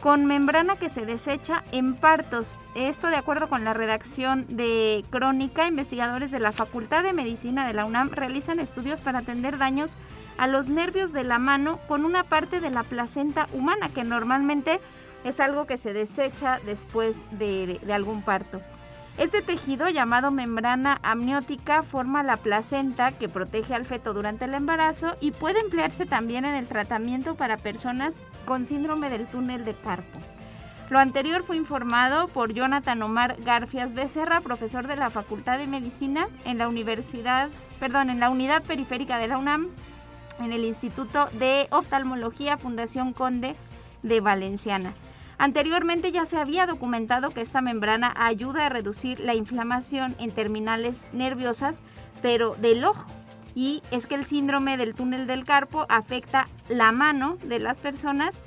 con 0.01 0.27
membrana 0.27 0.77
que 0.77 0.89
se 0.89 1.07
desecha 1.07 1.65
en 1.73 1.95
partos. 1.95 2.57
Esto 2.75 3.09
de 3.09 3.17
acuerdo 3.17 3.49
con 3.49 3.65
la 3.65 3.75
redacción 3.75 4.47
de 4.49 5.05
Crónica, 5.11 5.67
investigadores 5.67 6.31
de 6.31 6.39
la 6.39 6.53
Facultad 6.53 7.03
de 7.03 7.13
Medicina 7.13 7.67
de 7.67 7.75
la 7.75 7.85
UNAM 7.85 8.11
realizan 8.11 8.61
estudios 8.61 9.01
para 9.01 9.21
atender 9.21 9.59
daños 9.59 9.99
a 10.37 10.47
los 10.47 10.69
nervios 10.69 11.13
de 11.13 11.25
la 11.25 11.39
mano 11.39 11.81
con 11.89 12.05
una 12.05 12.25
parte 12.25 12.61
de 12.61 12.71
la 12.71 12.85
placenta 12.85 13.47
humana, 13.53 13.89
que 13.89 14.05
normalmente 14.05 14.81
es 15.29 15.41
algo 15.41 15.67
que 15.67 15.79
se 15.79 15.93
desecha 15.93 16.59
después 16.65 17.25
de, 17.31 17.81
algún 17.93 18.23
parto. 18.23 18.61
Este 19.19 19.43
tejido 19.43 19.89
llamado 19.89 20.31
membrana 20.31 21.01
amniótica 21.03 21.83
forma 21.83 22.23
la 22.23 22.37
placenta 22.37 23.13
que 23.13 23.29
protege 23.29 23.75
al 23.75 23.85
feto 23.85 24.15
durante 24.15 24.45
el 24.45 24.55
embarazo 24.55 25.17
y 25.21 25.33
puede 25.33 25.61
emplearse 25.61 26.07
también 26.07 26.45
en 26.45 26.55
el 26.55 26.69
tratamiento 26.69 27.35
para 27.35 27.57
personas 27.57 28.15
con 28.47 28.65
síndrome 28.65 29.11
del 29.11 29.27
túnel 29.27 29.65
de 29.65 29.75
carpo. 29.75 30.19
Lo 30.89 31.01
anterior 31.01 31.43
fue 31.43 31.57
informado 31.57 32.29
por 32.29 32.55
Jonathan 32.55 33.03
Omar 33.03 33.37
Garfias 33.45 33.93
Becerra, 33.93 34.41
profesor 34.41 34.87
de 34.87 34.97
la 34.97 35.11
Facultad 35.11 35.59
de 35.59 35.67
Medicina 35.67 36.29
en 36.45 36.57
la 36.57 36.69
Universidad, 36.69 37.51
perdón, 37.79 38.09
en 38.09 38.21
la 38.21 38.31
Unidad 38.31 38.63
Periférica 38.63 39.19
de 39.19 39.29
la 39.29 39.37
UNAM, 39.37 39.69
en 40.39 40.53
el 40.53 40.65
Instituto 40.65 41.27
de 41.33 41.67
Oftalmología 41.71 42.57
Fundación 42.57 43.13
Conde 43.13 43.57
de 44.03 44.21
Valenciana. 44.21 44.95
Anteriormente 45.39 46.11
ya 46.11 46.27
se 46.27 46.37
había 46.37 46.67
documentado 46.67 47.31
que 47.31 47.41
esta 47.41 47.61
membrana 47.61 48.13
ayuda 48.17 48.67
a 48.67 48.69
reducir 48.69 49.21
la 49.21 49.35
inflamación 49.35 50.17
en 50.19 50.33
terminales 50.33 51.07
nerviosas, 51.13 51.79
pero 52.21 52.57
del 52.57 52.85
ojo. 52.85 53.07
Y 53.55 53.83
es 53.93 54.07
que 54.07 54.17
el 54.17 54.25
síndrome 54.25 54.77
del 54.77 54.95
túnel 54.95 55.29
del 55.29 55.45
carpo 55.45 55.87
afecta 55.89 56.47
la 56.69 56.91
mano 56.91 57.39
de 57.45 57.61
las 57.61 57.79
personas 57.79 58.41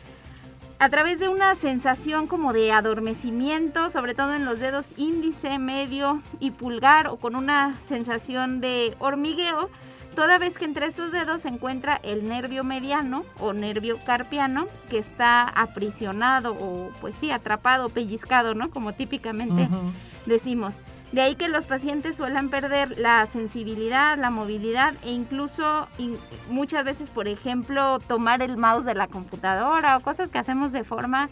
a 0.79 0.89
través 0.89 1.19
de 1.19 1.29
una 1.29 1.55
sensación 1.55 2.27
como 2.27 2.53
de 2.53 2.71
adormecimiento, 2.71 3.89
sobre 3.89 4.13
todo 4.13 4.33
en 4.33 4.45
los 4.45 4.59
dedos 4.59 4.93
índice, 4.97 5.59
medio 5.59 6.21
y 6.39 6.51
pulgar, 6.51 7.07
o 7.07 7.17
con 7.17 7.35
una 7.35 7.79
sensación 7.79 8.61
de 8.61 8.95
hormigueo 8.99 9.69
toda 10.15 10.37
vez 10.37 10.57
que 10.57 10.65
entre 10.65 10.85
estos 10.85 11.11
dedos 11.11 11.43
se 11.43 11.49
encuentra 11.49 11.99
el 12.03 12.27
nervio 12.27 12.63
mediano 12.63 13.25
o 13.39 13.53
nervio 13.53 13.99
carpiano 14.05 14.67
que 14.89 14.97
está 14.97 15.43
aprisionado 15.43 16.53
o 16.53 16.89
pues 17.01 17.15
sí, 17.15 17.31
atrapado, 17.31 17.89
pellizcado, 17.89 18.53
¿no? 18.53 18.69
Como 18.69 18.93
típicamente 18.93 19.67
decimos. 20.25 20.81
De 21.11 21.21
ahí 21.21 21.35
que 21.35 21.49
los 21.49 21.65
pacientes 21.65 22.15
suelen 22.15 22.49
perder 22.49 22.97
la 22.97 23.25
sensibilidad, 23.25 24.17
la 24.17 24.29
movilidad 24.29 24.93
e 25.03 25.11
incluso 25.11 25.87
muchas 26.49 26.85
veces, 26.85 27.09
por 27.09 27.27
ejemplo, 27.27 27.99
tomar 27.99 28.41
el 28.41 28.55
mouse 28.55 28.85
de 28.85 28.93
la 28.93 29.07
computadora 29.07 29.97
o 29.97 29.99
cosas 29.99 30.29
que 30.29 30.37
hacemos 30.37 30.71
de 30.71 30.85
forma 30.85 31.29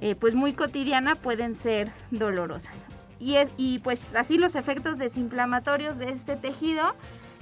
eh, 0.00 0.14
pues 0.14 0.34
muy 0.34 0.52
cotidiana 0.52 1.16
pueden 1.16 1.56
ser 1.56 1.90
dolorosas. 2.10 2.86
Y, 3.18 3.36
y 3.56 3.80
pues 3.80 4.14
así 4.14 4.38
los 4.38 4.54
efectos 4.54 4.98
desinflamatorios 4.98 5.98
de 5.98 6.10
este 6.10 6.36
tejido 6.36 6.94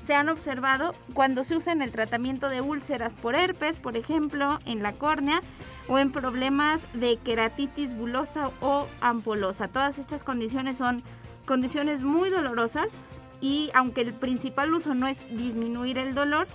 se 0.04 0.14
han 0.14 0.28
observado 0.28 0.94
cuando 1.14 1.44
se 1.44 1.56
usa 1.56 1.72
en 1.72 1.80
el 1.80 1.90
tratamiento 1.90 2.50
de 2.50 2.60
úlceras 2.60 3.14
por 3.14 3.34
herpes, 3.34 3.78
por 3.78 3.96
ejemplo, 3.96 4.58
en 4.66 4.82
la 4.82 4.92
córnea 4.92 5.40
o 5.88 5.98
en 5.98 6.12
problemas 6.12 6.82
de 6.92 7.16
queratitis 7.16 7.96
bulosa 7.96 8.50
o 8.60 8.86
ampulosa. 9.00 9.68
Todas 9.68 9.98
estas 9.98 10.22
condiciones 10.22 10.76
son 10.76 11.02
condiciones 11.46 12.02
muy 12.02 12.28
dolorosas 12.28 13.00
y 13.40 13.70
aunque 13.74 14.02
el 14.02 14.12
principal 14.12 14.74
uso 14.74 14.94
no 14.94 15.08
es 15.08 15.18
disminuir 15.30 15.96
el 15.96 16.14
dolor, 16.14 16.46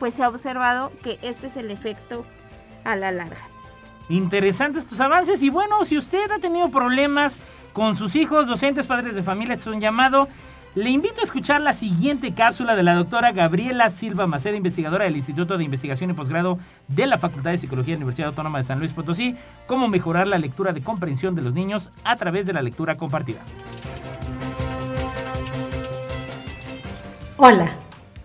pues 0.00 0.14
se 0.14 0.24
ha 0.24 0.28
observado 0.28 0.90
que 1.04 1.20
este 1.22 1.46
es 1.46 1.56
el 1.56 1.70
efecto 1.70 2.26
a 2.84 2.96
la 2.96 3.12
larga. 3.12 3.48
Interesantes 4.08 4.82
estos 4.82 5.00
avances 5.00 5.44
y 5.44 5.50
bueno, 5.50 5.84
si 5.84 5.96
usted 5.96 6.28
ha 6.32 6.40
tenido 6.40 6.70
problemas 6.72 7.38
con 7.72 7.94
sus 7.94 8.16
hijos, 8.16 8.48
docentes, 8.48 8.86
padres 8.86 9.14
de 9.14 9.22
familia, 9.22 9.54
es 9.54 9.66
un 9.68 9.80
llamado 9.80 10.28
le 10.76 10.90
invito 10.90 11.22
a 11.22 11.24
escuchar 11.24 11.62
la 11.62 11.72
siguiente 11.72 12.34
cápsula 12.34 12.76
de 12.76 12.82
la 12.82 12.94
doctora 12.94 13.32
Gabriela 13.32 13.88
Silva 13.88 14.26
Maceda, 14.26 14.56
investigadora 14.56 15.06
del 15.06 15.16
Instituto 15.16 15.56
de 15.56 15.64
Investigación 15.64 16.10
y 16.10 16.12
Posgrado 16.12 16.58
de 16.86 17.06
la 17.06 17.16
Facultad 17.16 17.52
de 17.52 17.56
Psicología 17.56 17.94
de 17.94 18.00
la 18.00 18.04
Universidad 18.04 18.28
Autónoma 18.28 18.58
de 18.58 18.64
San 18.64 18.78
Luis 18.78 18.92
Potosí, 18.92 19.36
cómo 19.66 19.88
mejorar 19.88 20.26
la 20.26 20.36
lectura 20.36 20.74
de 20.74 20.82
comprensión 20.82 21.34
de 21.34 21.40
los 21.40 21.54
niños 21.54 21.88
a 22.04 22.16
través 22.16 22.44
de 22.44 22.52
la 22.52 22.60
lectura 22.60 22.98
compartida. 22.98 23.40
Hola, 27.38 27.70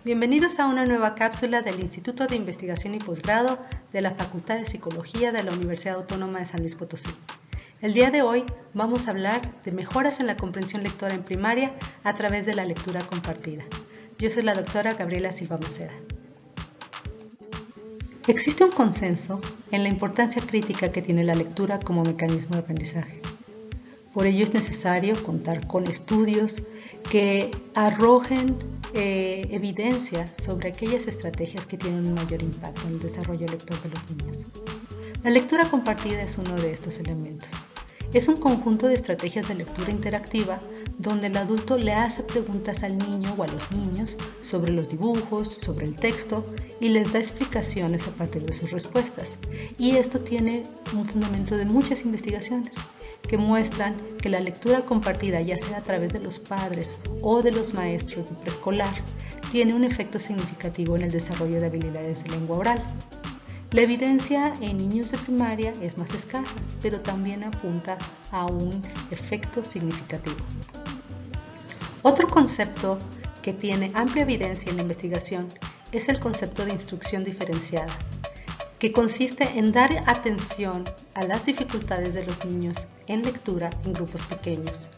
bienvenidos 0.03 0.59
a 0.59 0.65
una 0.65 0.85
nueva 0.85 1.15
cápsula 1.15 1.61
del 1.61 1.79
Instituto 1.79 2.27
de 2.27 2.35
Investigación 2.35 2.95
y 2.95 2.99
Posgrado 2.99 3.59
de 3.93 4.01
la 4.01 4.11
Facultad 4.11 4.57
de 4.57 4.65
Psicología 4.65 5.31
de 5.31 5.43
la 5.43 5.53
Universidad 5.53 5.95
Autónoma 5.95 6.39
de 6.39 6.45
San 6.45 6.59
Luis 6.59 6.75
Potosí. 6.75 7.11
El 7.81 7.95
día 7.95 8.11
de 8.11 8.21
hoy 8.21 8.43
vamos 8.75 9.07
a 9.07 9.09
hablar 9.09 9.55
de 9.65 9.71
mejoras 9.71 10.19
en 10.19 10.27
la 10.27 10.37
comprensión 10.37 10.83
lectora 10.83 11.15
en 11.15 11.23
primaria 11.23 11.73
a 12.03 12.13
través 12.13 12.45
de 12.45 12.53
la 12.53 12.63
lectura 12.63 13.01
compartida. 13.01 13.63
Yo 14.19 14.29
soy 14.29 14.43
la 14.43 14.53
doctora 14.53 14.93
Gabriela 14.93 15.31
Silva 15.31 15.57
Maceda. 15.57 15.93
Existe 18.27 18.63
un 18.63 18.69
consenso 18.69 19.41
en 19.71 19.81
la 19.81 19.89
importancia 19.89 20.43
crítica 20.45 20.91
que 20.91 21.01
tiene 21.01 21.23
la 21.23 21.33
lectura 21.33 21.79
como 21.79 22.03
mecanismo 22.03 22.53
de 22.53 22.61
aprendizaje. 22.61 23.19
Por 24.13 24.27
ello 24.27 24.43
es 24.43 24.53
necesario 24.53 25.15
contar 25.23 25.65
con 25.65 25.87
estudios 25.87 26.61
que 27.09 27.49
arrojen 27.73 28.57
eh, 28.93 29.47
evidencia 29.49 30.27
sobre 30.35 30.69
aquellas 30.69 31.07
estrategias 31.07 31.65
que 31.65 31.79
tienen 31.79 32.05
un 32.05 32.13
mayor 32.13 32.43
impacto 32.43 32.81
en 32.85 32.93
el 32.93 32.99
desarrollo 32.99 33.47
lector 33.47 33.81
de 33.81 33.89
los 33.89 34.11
niños. 34.11 34.45
La 35.23 35.31
lectura 35.31 35.67
compartida 35.67 36.21
es 36.21 36.37
uno 36.37 36.55
de 36.55 36.73
estos 36.73 36.99
elementos. 36.99 37.49
Es 38.13 38.27
un 38.27 38.35
conjunto 38.35 38.87
de 38.87 38.95
estrategias 38.95 39.47
de 39.47 39.55
lectura 39.55 39.89
interactiva 39.89 40.59
donde 40.97 41.27
el 41.27 41.37
adulto 41.37 41.77
le 41.77 41.93
hace 41.93 42.23
preguntas 42.23 42.83
al 42.83 42.97
niño 42.97 43.33
o 43.37 43.43
a 43.43 43.47
los 43.47 43.71
niños 43.71 44.17
sobre 44.41 44.73
los 44.73 44.89
dibujos, 44.89 45.47
sobre 45.47 45.85
el 45.85 45.95
texto 45.95 46.45
y 46.81 46.89
les 46.89 47.13
da 47.13 47.19
explicaciones 47.19 48.05
a 48.09 48.11
partir 48.11 48.43
de 48.43 48.51
sus 48.51 48.71
respuestas. 48.71 49.37
Y 49.77 49.95
esto 49.95 50.19
tiene 50.19 50.65
un 50.93 51.05
fundamento 51.05 51.55
de 51.55 51.63
muchas 51.63 52.03
investigaciones 52.03 52.75
que 53.29 53.37
muestran 53.37 53.95
que 54.21 54.27
la 54.27 54.41
lectura 54.41 54.81
compartida, 54.81 55.39
ya 55.39 55.57
sea 55.57 55.77
a 55.77 55.83
través 55.83 56.11
de 56.11 56.19
los 56.19 56.37
padres 56.37 56.97
o 57.21 57.41
de 57.41 57.53
los 57.53 57.73
maestros 57.73 58.29
de 58.29 58.35
preescolar, 58.35 58.93
tiene 59.53 59.73
un 59.73 59.85
efecto 59.85 60.19
significativo 60.19 60.97
en 60.97 61.03
el 61.03 61.11
desarrollo 61.11 61.61
de 61.61 61.67
habilidades 61.67 62.25
de 62.25 62.31
lengua 62.31 62.57
oral. 62.57 62.83
La 63.71 63.83
evidencia 63.83 64.51
en 64.59 64.75
niños 64.75 65.11
de 65.11 65.17
primaria 65.17 65.71
es 65.81 65.97
más 65.97 66.13
escasa, 66.13 66.53
pero 66.81 66.99
también 66.99 67.45
apunta 67.45 67.97
a 68.29 68.45
un 68.45 68.69
efecto 69.11 69.63
significativo. 69.63 70.35
Otro 72.01 72.27
concepto 72.27 72.99
que 73.41 73.53
tiene 73.53 73.89
amplia 73.95 74.23
evidencia 74.23 74.69
en 74.69 74.75
la 74.75 74.81
investigación 74.81 75.47
es 75.93 76.09
el 76.09 76.19
concepto 76.19 76.65
de 76.65 76.73
instrucción 76.73 77.23
diferenciada, 77.23 77.93
que 78.77 78.91
consiste 78.91 79.57
en 79.57 79.71
dar 79.71 80.03
atención 80.05 80.83
a 81.13 81.23
las 81.23 81.45
dificultades 81.45 82.13
de 82.13 82.25
los 82.25 82.43
niños 82.43 82.75
en 83.07 83.23
lectura 83.23 83.69
en 83.85 83.93
grupos 83.93 84.21
pequeños. 84.23 84.89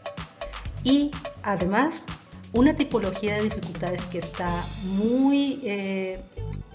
Y 0.82 1.12
además, 1.44 2.06
una 2.54 2.74
tipología 2.74 3.36
de 3.36 3.42
dificultades 3.42 4.04
que 4.06 4.18
está 4.18 4.64
muy 4.84 5.60
eh, 5.64 6.20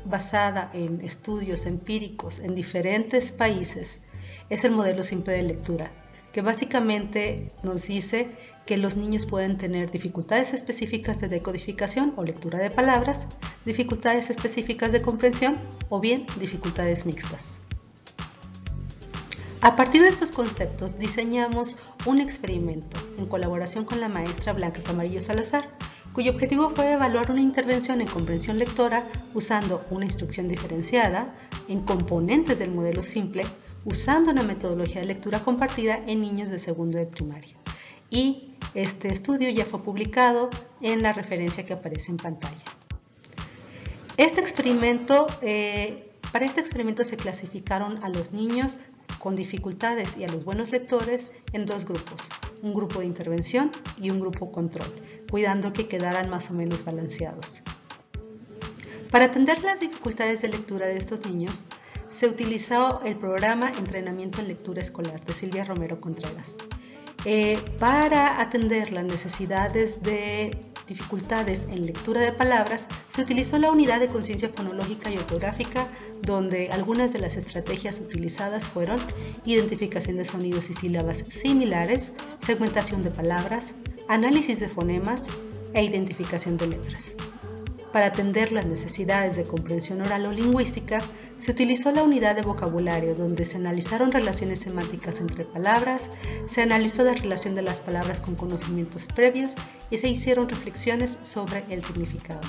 basada 0.06 0.70
en 0.74 1.00
estudios 1.02 1.66
empíricos 1.66 2.40
en 2.40 2.54
diferentes 2.54 3.32
países 3.32 4.02
es 4.50 4.66
el 4.66 4.72
modelo 4.72 5.04
simple 5.06 5.34
de 5.34 5.44
lectura, 5.44 5.90
que 6.34 6.42
básicamente 6.42 7.52
nos 7.64 7.88
dice 7.88 8.28
que 8.66 8.78
los 8.78 8.98
niños 8.98 9.26
pueden 9.26 9.58
tener 9.58 9.90
dificultades 9.90 10.54
específicas 10.54 11.22
de 11.22 11.30
decodificación 11.30 12.14
o 12.18 12.24
lectura 12.24 12.60
de 12.60 12.72
palabras, 12.72 13.28
dificultades 13.66 14.30
específicas 14.30 14.92
de 14.92 15.02
comprensión 15.02 15.58
o 15.88 16.02
bien 16.02 16.26
dificultades 16.40 17.06
mixtas. 17.06 17.59
A 19.62 19.76
partir 19.76 20.02
de 20.02 20.08
estos 20.08 20.32
conceptos 20.32 20.98
diseñamos 20.98 21.76
un 22.06 22.22
experimento 22.22 22.98
en 23.18 23.26
colaboración 23.26 23.84
con 23.84 24.00
la 24.00 24.08
maestra 24.08 24.54
Blanca 24.54 24.82
Camarillo 24.82 25.22
Salazar, 25.22 25.68
cuyo 26.14 26.32
objetivo 26.32 26.70
fue 26.70 26.94
evaluar 26.94 27.30
una 27.30 27.42
intervención 27.42 28.00
en 28.00 28.08
comprensión 28.08 28.58
lectora 28.58 29.06
usando 29.34 29.86
una 29.90 30.06
instrucción 30.06 30.48
diferenciada 30.48 31.36
en 31.68 31.82
componentes 31.82 32.60
del 32.60 32.72
modelo 32.72 33.02
simple, 33.02 33.44
usando 33.84 34.32
una 34.32 34.44
metodología 34.44 35.02
de 35.02 35.08
lectura 35.08 35.40
compartida 35.40 35.98
en 36.08 36.22
niños 36.22 36.50
de 36.50 36.60
segundo 36.60 36.98
de 36.98 37.06
primaria. 37.06 37.56
Y 38.10 38.54
este 38.76 39.10
estudio 39.10 39.50
ya 39.50 39.66
fue 39.66 39.84
publicado 39.84 40.50
en 40.80 41.04
la 41.04 41.12
referencia 41.12 41.66
que 41.66 41.74
aparece 41.74 42.12
en 42.12 42.18
pantalla. 42.18 42.64
Este 44.16 44.40
experimento, 44.40 45.28
eh, 45.42 46.12
para 46.32 46.46
este 46.46 46.62
experimento 46.62 47.04
se 47.04 47.18
clasificaron 47.18 48.02
a 48.06 48.10
los 48.10 48.32
niños 48.32 48.78
con 49.18 49.36
dificultades 49.36 50.18
y 50.18 50.24
a 50.24 50.28
los 50.28 50.46
buenos 50.46 50.72
lectores 50.72 51.32
en 51.54 51.66
dos 51.66 51.86
grupos, 51.86 52.22
un 52.62 52.74
grupo 52.74 53.00
de 53.00 53.06
intervención 53.06 53.72
y 53.98 54.10
un 54.10 54.20
grupo 54.20 54.52
control, 54.52 54.88
cuidando 55.30 55.74
que 55.74 55.88
quedaran 55.88 56.30
más 56.30 56.52
o 56.52 56.54
menos 56.54 56.86
balanceados. 56.86 57.62
Para 59.12 59.26
atender 59.26 59.64
las 59.64 59.80
dificultades 59.80 60.42
de 60.42 60.50
lectura 60.50 60.86
de 60.86 60.98
estos 60.98 61.26
niños, 61.26 61.64
se 62.10 62.28
utilizó 62.28 63.02
el 63.04 63.16
programa 63.16 63.72
Entrenamiento 63.78 64.42
en 64.42 64.48
Lectura 64.48 64.82
Escolar 64.82 65.24
de 65.26 65.34
Silvia 65.34 65.66
Romero 65.66 66.00
Contreras. 66.00 66.58
Eh, 67.26 67.60
para 67.80 68.40
atender 68.40 68.92
las 68.92 69.04
necesidades 69.04 70.02
de 70.04 70.69
dificultades 70.90 71.68
en 71.70 71.86
lectura 71.86 72.22
de 72.22 72.34
palabras, 72.34 72.88
se 73.08 73.22
utilizó 73.22 73.58
la 73.58 73.72
unidad 73.72 74.00
de 74.00 74.08
conciencia 74.08 74.50
fonológica 74.50 75.10
y 75.10 75.18
ortográfica, 75.18 75.88
donde 76.22 76.72
algunas 76.72 77.14
de 77.14 77.20
las 77.20 77.38
estrategias 77.38 78.00
utilizadas 78.00 78.66
fueron 78.66 79.00
identificación 79.46 80.18
de 80.18 80.26
sonidos 80.26 80.70
y 80.70 80.74
sílabas 80.74 81.26
similares, 81.30 82.12
segmentación 82.40 83.02
de 83.04 83.12
palabras, 83.12 83.74
análisis 84.08 84.60
de 84.60 84.68
fonemas 84.68 85.28
e 85.74 85.84
identificación 85.84 86.58
de 86.58 86.68
letras. 86.68 87.16
Para 87.94 88.08
atender 88.08 88.52
las 88.52 88.66
necesidades 88.66 89.36
de 89.36 89.44
comprensión 89.44 90.02
oral 90.02 90.26
o 90.26 90.32
lingüística, 90.32 91.00
se 91.40 91.52
utilizó 91.52 91.92
la 91.92 92.04
unidad 92.04 92.36
de 92.36 92.42
vocabulario, 92.42 93.16
donde 93.16 93.46
se 93.46 93.58
analizaron 93.58 94.12
relaciones 94.12 94.60
semánticas 94.60 95.22
entre 95.22 95.46
palabras, 95.46 96.10
se 96.48 96.62
analizó 96.62 97.04
la 97.04 97.14
relación 97.14 97.56
de 97.56 97.62
las 97.62 97.80
palabras 97.80 98.20
con 98.20 98.36
conocimientos 98.36 99.06
previos 99.06 99.54
y 99.90 99.98
se 99.98 100.10
hicieron 100.10 100.50
reflexiones 100.50 101.18
sobre 101.24 101.64
el 101.70 101.84
significado. 101.84 102.42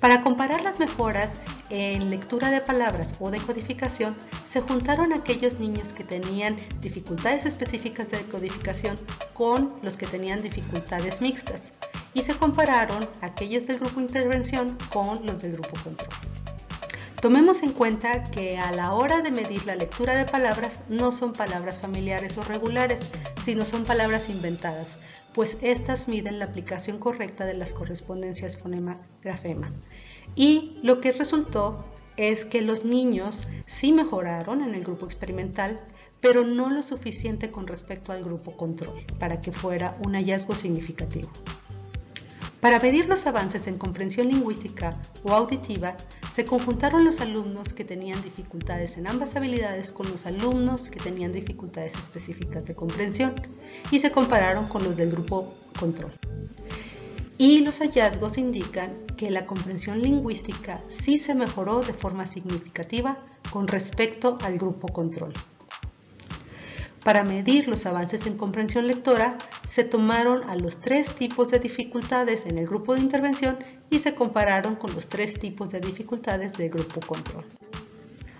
Para 0.00 0.22
comparar 0.22 0.62
las 0.62 0.78
mejoras 0.78 1.40
en 1.70 2.10
lectura 2.10 2.50
de 2.50 2.60
palabras 2.60 3.16
o 3.18 3.30
decodificación, 3.30 4.16
se 4.46 4.60
juntaron 4.60 5.12
aquellos 5.12 5.58
niños 5.58 5.92
que 5.92 6.04
tenían 6.04 6.56
dificultades 6.80 7.46
específicas 7.46 8.10
de 8.10 8.18
decodificación 8.18 8.96
con 9.32 9.74
los 9.82 9.96
que 9.96 10.06
tenían 10.06 10.42
dificultades 10.42 11.20
mixtas 11.20 11.72
y 12.14 12.22
se 12.22 12.34
compararon 12.34 13.08
aquellos 13.20 13.66
del 13.66 13.78
grupo 13.78 14.00
intervención 14.00 14.76
con 14.92 15.24
los 15.24 15.40
del 15.40 15.52
grupo 15.52 15.80
control. 15.82 16.31
Tomemos 17.22 17.62
en 17.62 17.70
cuenta 17.70 18.24
que 18.24 18.58
a 18.58 18.72
la 18.72 18.94
hora 18.94 19.22
de 19.22 19.30
medir 19.30 19.64
la 19.64 19.76
lectura 19.76 20.16
de 20.16 20.24
palabras 20.24 20.82
no 20.88 21.12
son 21.12 21.32
palabras 21.32 21.80
familiares 21.80 22.36
o 22.36 22.42
regulares, 22.42 23.12
sino 23.44 23.64
son 23.64 23.84
palabras 23.84 24.28
inventadas, 24.28 24.98
pues 25.32 25.56
estas 25.62 26.08
miden 26.08 26.40
la 26.40 26.46
aplicación 26.46 26.98
correcta 26.98 27.46
de 27.46 27.54
las 27.54 27.74
correspondencias 27.74 28.56
fonema-grafema. 28.56 29.70
Y 30.34 30.80
lo 30.82 31.00
que 31.00 31.12
resultó 31.12 31.84
es 32.16 32.44
que 32.44 32.60
los 32.60 32.84
niños 32.84 33.46
sí 33.66 33.92
mejoraron 33.92 34.60
en 34.60 34.74
el 34.74 34.82
grupo 34.82 35.06
experimental, 35.06 35.80
pero 36.20 36.42
no 36.42 36.70
lo 36.70 36.82
suficiente 36.82 37.52
con 37.52 37.68
respecto 37.68 38.10
al 38.10 38.24
grupo 38.24 38.56
control 38.56 39.06
para 39.20 39.40
que 39.40 39.52
fuera 39.52 39.96
un 40.04 40.14
hallazgo 40.14 40.56
significativo. 40.56 41.30
Para 42.60 42.80
medir 42.80 43.06
los 43.06 43.26
avances 43.28 43.68
en 43.68 43.78
comprensión 43.78 44.26
lingüística 44.26 44.96
o 45.22 45.32
auditiva, 45.32 45.96
se 46.34 46.46
conjuntaron 46.46 47.04
los 47.04 47.20
alumnos 47.20 47.74
que 47.74 47.84
tenían 47.84 48.22
dificultades 48.22 48.96
en 48.96 49.06
ambas 49.06 49.36
habilidades 49.36 49.92
con 49.92 50.10
los 50.10 50.24
alumnos 50.24 50.88
que 50.88 50.98
tenían 50.98 51.32
dificultades 51.32 51.94
específicas 51.94 52.66
de 52.66 52.74
comprensión 52.74 53.34
y 53.90 53.98
se 53.98 54.10
compararon 54.10 54.66
con 54.66 54.82
los 54.82 54.96
del 54.96 55.10
grupo 55.10 55.52
control. 55.78 56.12
Y 57.36 57.60
los 57.60 57.80
hallazgos 57.80 58.38
indican 58.38 59.04
que 59.16 59.30
la 59.30 59.46
comprensión 59.46 60.00
lingüística 60.00 60.80
sí 60.88 61.18
se 61.18 61.34
mejoró 61.34 61.80
de 61.80 61.92
forma 61.92 62.24
significativa 62.24 63.18
con 63.50 63.68
respecto 63.68 64.38
al 64.42 64.58
grupo 64.58 64.88
control. 64.88 65.32
Para 67.04 67.24
medir 67.24 67.66
los 67.66 67.84
avances 67.86 68.26
en 68.26 68.36
comprensión 68.36 68.86
lectora, 68.86 69.36
se 69.66 69.82
tomaron 69.82 70.48
a 70.48 70.54
los 70.54 70.78
tres 70.78 71.10
tipos 71.10 71.50
de 71.50 71.58
dificultades 71.58 72.46
en 72.46 72.58
el 72.58 72.66
grupo 72.66 72.94
de 72.94 73.00
intervención 73.00 73.58
y 73.90 73.98
se 73.98 74.14
compararon 74.14 74.76
con 74.76 74.94
los 74.94 75.08
tres 75.08 75.38
tipos 75.38 75.70
de 75.70 75.80
dificultades 75.80 76.56
del 76.56 76.70
grupo 76.70 77.00
control. 77.00 77.44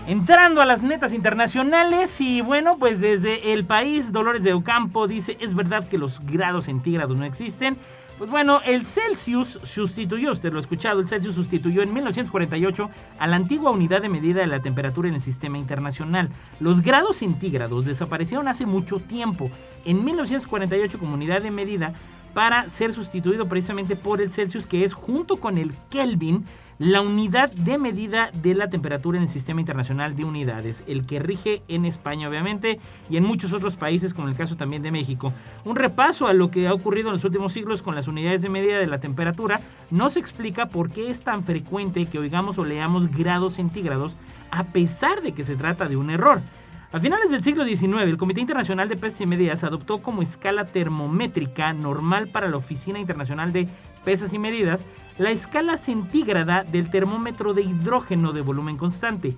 Entrando 0.08 0.62
a 0.62 0.66
las 0.66 0.84
netas 0.84 1.14
internacionales 1.14 2.22
y 2.22 2.40
bueno, 2.40 2.78
pues 2.80 3.02
desde 3.02 3.52
el 3.52 3.66
país 3.66 4.14
Dolores 4.14 4.42
de 4.42 4.54
Ocampo 4.54 5.06
dice, 5.06 5.36
es 5.42 5.54
verdad 5.54 5.86
que 5.86 5.98
los 5.98 6.22
grados 6.22 6.68
centígrados 6.68 7.18
no 7.18 7.26
existen, 7.26 7.76
pues 8.18 8.30
bueno, 8.30 8.62
el 8.66 8.86
Celsius 8.86 9.60
sustituyó, 9.64 10.32
usted 10.32 10.54
lo 10.54 10.60
ha 10.60 10.62
escuchado, 10.62 11.02
el 11.02 11.10
Celsius 11.10 11.36
sustituyó 11.36 11.82
en 11.82 11.94
1948 11.94 12.90
a 13.20 13.28
la 13.28 13.36
antigua 13.36 13.72
unidad 13.72 14.02
de 14.02 14.08
medida 14.08 14.40
de 14.40 14.48
la 14.48 14.62
temperatura 14.62 15.10
en 15.10 15.16
el 15.16 15.22
sistema 15.22 15.58
internacional. 15.58 16.30
Los 16.62 16.82
grados 16.82 17.18
centígrados 17.18 17.86
desaparecieron 17.86 18.48
hace 18.48 18.66
mucho 18.66 19.00
tiempo. 19.00 19.52
En 19.84 20.06
1948 20.06 21.00
como 21.00 21.16
unidad 21.16 21.42
de 21.42 21.52
medida 21.52 21.92
para 22.38 22.70
ser 22.70 22.94
sustituido 22.94 23.48
precisamente 23.50 23.96
por 23.96 24.22
el 24.22 24.32
Celsius, 24.32 24.68
que 24.68 24.84
es 24.84 24.94
junto 24.94 25.38
con 25.38 25.58
el 25.58 25.74
Kelvin, 25.90 26.46
la 26.78 27.02
unidad 27.02 27.52
de 27.52 27.80
medida 27.80 28.30
de 28.32 28.54
la 28.54 28.70
temperatura 28.70 29.18
en 29.18 29.24
el 29.24 29.28
Sistema 29.28 29.60
Internacional 29.60 30.16
de 30.16 30.24
Unidades, 30.24 30.84
el 30.86 31.08
que 31.08 31.18
rige 31.18 31.64
en 31.68 31.84
España 31.84 32.30
obviamente 32.30 32.80
y 33.10 33.18
en 33.18 33.24
muchos 33.24 33.54
otros 33.54 33.76
países 33.76 34.14
como 34.14 34.28
el 34.28 34.36
caso 34.36 34.56
también 34.56 34.84
de 34.84 34.92
México. 34.92 35.34
Un 35.66 35.78
repaso 35.78 36.28
a 36.28 36.34
lo 36.34 36.52
que 36.52 36.68
ha 36.68 36.76
ocurrido 36.76 37.08
en 37.08 37.16
los 37.16 37.24
últimos 37.24 37.54
siglos 37.54 37.82
con 37.82 37.96
las 37.96 38.08
unidades 38.08 38.44
de 38.44 38.50
medida 38.50 38.78
de 38.78 38.86
la 38.86 39.00
temperatura 39.00 39.60
nos 39.90 40.16
explica 40.16 40.70
por 40.70 40.92
qué 40.92 41.10
es 41.10 41.22
tan 41.22 41.42
frecuente 41.42 42.06
que 42.06 42.20
oigamos 42.20 42.60
o 42.60 42.66
leamos 42.66 43.10
grados 43.10 43.56
centígrados 43.56 44.16
a 44.52 44.66
pesar 44.66 45.24
de 45.24 45.32
que 45.32 45.44
se 45.44 45.56
trata 45.56 45.90
de 45.90 45.98
un 45.98 46.12
error. 46.12 46.44
A 46.90 47.02
finales 47.02 47.30
del 47.32 47.44
siglo 47.44 47.66
XIX, 47.66 48.04
el 48.04 48.16
Comité 48.16 48.40
Internacional 48.40 48.88
de 48.88 48.96
Pesas 48.96 49.20
y 49.20 49.26
Medidas 49.26 49.66
adoptó 49.66 50.02
como 50.02 50.22
escala 50.22 50.68
termométrica 50.68 51.74
normal 51.74 52.30
para 52.30 52.48
la 52.48 52.56
Oficina 52.56 52.98
Internacional 52.98 53.52
de 53.52 53.68
Pesas 54.06 54.34
y 54.34 54.40
Medidas 54.40 54.86
la 55.18 55.32
escala 55.32 55.76
centígrada 55.76 56.64
del 56.64 56.90
termómetro 56.90 57.54
de 57.54 57.64
hidrógeno 57.64 58.32
de 58.32 58.40
volumen 58.40 58.78
constante, 58.78 59.36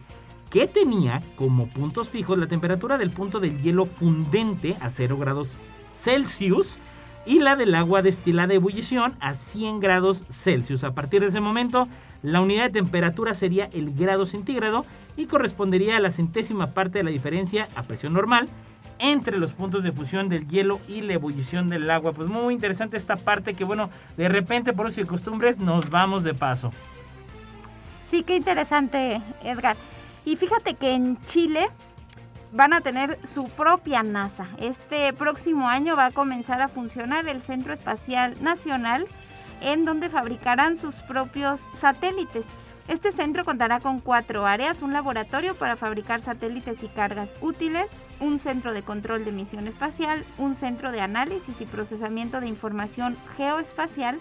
que 0.51 0.67
tenía 0.67 1.21
como 1.35 1.67
puntos 1.69 2.11
fijos 2.11 2.37
la 2.37 2.45
temperatura 2.45 2.99
del 2.99 3.09
punto 3.09 3.39
del 3.39 3.59
hielo 3.59 3.85
fundente 3.85 4.75
a 4.79 4.91
0 4.91 5.17
grados 5.17 5.57
Celsius 5.87 6.77
y 7.25 7.39
la 7.39 7.55
del 7.55 7.75
agua 7.75 8.01
destilada 8.01 8.47
de 8.47 8.55
ebullición 8.55 9.15
a 9.19 9.33
100 9.33 9.79
grados 9.79 10.25
Celsius. 10.29 10.83
A 10.83 10.93
partir 10.93 11.21
de 11.21 11.27
ese 11.27 11.41
momento, 11.41 11.87
la 12.21 12.41
unidad 12.41 12.65
de 12.65 12.81
temperatura 12.81 13.33
sería 13.33 13.69
el 13.73 13.93
grado 13.93 14.25
centígrado 14.25 14.85
y 15.15 15.25
correspondería 15.25 15.97
a 15.97 15.99
la 15.99 16.11
centésima 16.11 16.71
parte 16.71 16.99
de 16.99 17.03
la 17.03 17.11
diferencia 17.11 17.67
a 17.75 17.83
presión 17.83 18.13
normal 18.13 18.49
entre 18.99 19.37
los 19.37 19.53
puntos 19.53 19.83
de 19.83 19.91
fusión 19.91 20.29
del 20.29 20.47
hielo 20.47 20.79
y 20.87 21.01
la 21.01 21.13
ebullición 21.13 21.69
del 21.69 21.89
agua. 21.89 22.11
Pues 22.11 22.27
muy 22.27 22.53
interesante 22.53 22.97
esta 22.97 23.15
parte 23.15 23.53
que 23.53 23.63
bueno, 23.63 23.89
de 24.17 24.29
repente 24.29 24.73
por 24.73 24.91
sus 24.91 25.05
costumbres 25.05 25.59
nos 25.59 25.89
vamos 25.89 26.23
de 26.23 26.33
paso. 26.33 26.71
Sí, 28.01 28.23
qué 28.23 28.35
interesante, 28.35 29.21
Edgar. 29.43 29.75
Y 30.25 30.35
fíjate 30.35 30.73
que 30.73 30.93
en 30.93 31.19
Chile 31.21 31.69
van 32.51 32.73
a 32.73 32.81
tener 32.81 33.19
su 33.23 33.45
propia 33.45 34.03
NASA. 34.03 34.47
Este 34.57 35.13
próximo 35.13 35.67
año 35.67 35.95
va 35.95 36.07
a 36.07 36.11
comenzar 36.11 36.61
a 36.61 36.67
funcionar 36.67 37.27
el 37.27 37.41
Centro 37.41 37.73
Espacial 37.73 38.33
Nacional, 38.41 39.07
en 39.61 39.85
donde 39.85 40.09
fabricarán 40.09 40.77
sus 40.77 41.01
propios 41.01 41.69
satélites. 41.73 42.47
Este 42.87 43.11
centro 43.11 43.45
contará 43.45 43.79
con 43.79 43.99
cuatro 43.99 44.47
áreas, 44.47 44.81
un 44.81 44.93
laboratorio 44.93 45.55
para 45.55 45.75
fabricar 45.75 46.21
satélites 46.21 46.81
y 46.81 46.87
cargas 46.87 47.35
útiles, 47.39 47.91
un 48.19 48.39
centro 48.39 48.73
de 48.73 48.81
control 48.81 49.25
de 49.25 49.31
misión 49.31 49.67
espacial, 49.67 50.25
un 50.39 50.55
centro 50.55 50.91
de 50.91 51.01
análisis 51.01 51.61
y 51.61 51.65
procesamiento 51.65 52.39
de 52.39 52.47
información 52.47 53.15
geoespacial 53.37 54.19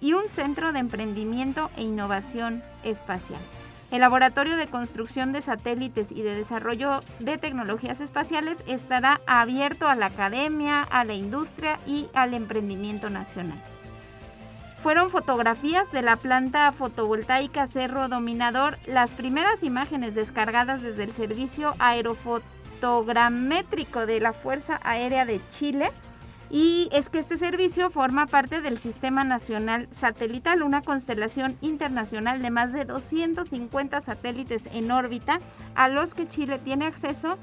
y 0.00 0.14
un 0.14 0.28
centro 0.28 0.72
de 0.72 0.80
emprendimiento 0.80 1.70
e 1.76 1.82
innovación 1.82 2.64
espacial. 2.82 3.40
El 3.90 4.02
Laboratorio 4.02 4.56
de 4.56 4.68
Construcción 4.68 5.32
de 5.32 5.42
Satélites 5.42 6.12
y 6.12 6.22
de 6.22 6.36
Desarrollo 6.36 7.02
de 7.18 7.38
Tecnologías 7.38 8.00
Espaciales 8.00 8.62
estará 8.68 9.20
abierto 9.26 9.88
a 9.88 9.96
la 9.96 10.06
academia, 10.06 10.82
a 10.82 11.04
la 11.04 11.14
industria 11.14 11.80
y 11.88 12.06
al 12.14 12.34
emprendimiento 12.34 13.10
nacional. 13.10 13.60
Fueron 14.80 15.10
fotografías 15.10 15.90
de 15.90 16.02
la 16.02 16.14
planta 16.16 16.70
fotovoltaica 16.70 17.66
Cerro 17.66 18.06
Dominador, 18.08 18.78
las 18.86 19.12
primeras 19.12 19.64
imágenes 19.64 20.14
descargadas 20.14 20.82
desde 20.82 21.02
el 21.02 21.12
servicio 21.12 21.74
aerofotogramétrico 21.80 24.06
de 24.06 24.20
la 24.20 24.32
Fuerza 24.32 24.78
Aérea 24.84 25.24
de 25.24 25.40
Chile 25.48 25.90
y 26.50 26.88
es 26.92 27.08
que 27.08 27.20
este 27.20 27.38
servicio 27.38 27.90
forma 27.90 28.26
parte 28.26 28.60
del 28.60 28.78
Sistema 28.78 29.22
Nacional 29.22 29.88
Satelital, 29.92 30.62
una 30.62 30.82
constelación 30.82 31.56
internacional 31.60 32.42
de 32.42 32.50
más 32.50 32.72
de 32.72 32.84
250 32.84 34.00
satélites 34.00 34.68
en 34.72 34.90
órbita 34.90 35.40
a 35.76 35.88
los 35.88 36.14
que 36.14 36.26
Chile 36.26 36.58
tiene 36.58 36.86
acceso 36.86 37.38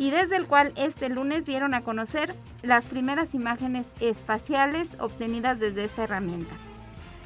y 0.00 0.10
desde 0.10 0.36
el 0.36 0.46
cual 0.46 0.72
este 0.76 1.08
lunes 1.08 1.46
dieron 1.46 1.74
a 1.74 1.82
conocer 1.82 2.34
las 2.62 2.86
primeras 2.86 3.34
imágenes 3.34 3.92
espaciales 4.00 4.96
obtenidas 4.98 5.60
desde 5.60 5.84
esta 5.84 6.04
herramienta. 6.04 6.54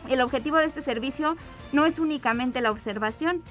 El 0.09 0.21
objetivo 0.21 0.59
de 0.59 0.67
este 0.67 0.83
servicio 0.83 1.37
no 1.73 1.87
es 1.87 1.99
únicamente 1.99 2.61
la 2.61 2.71
observación, 2.71 3.43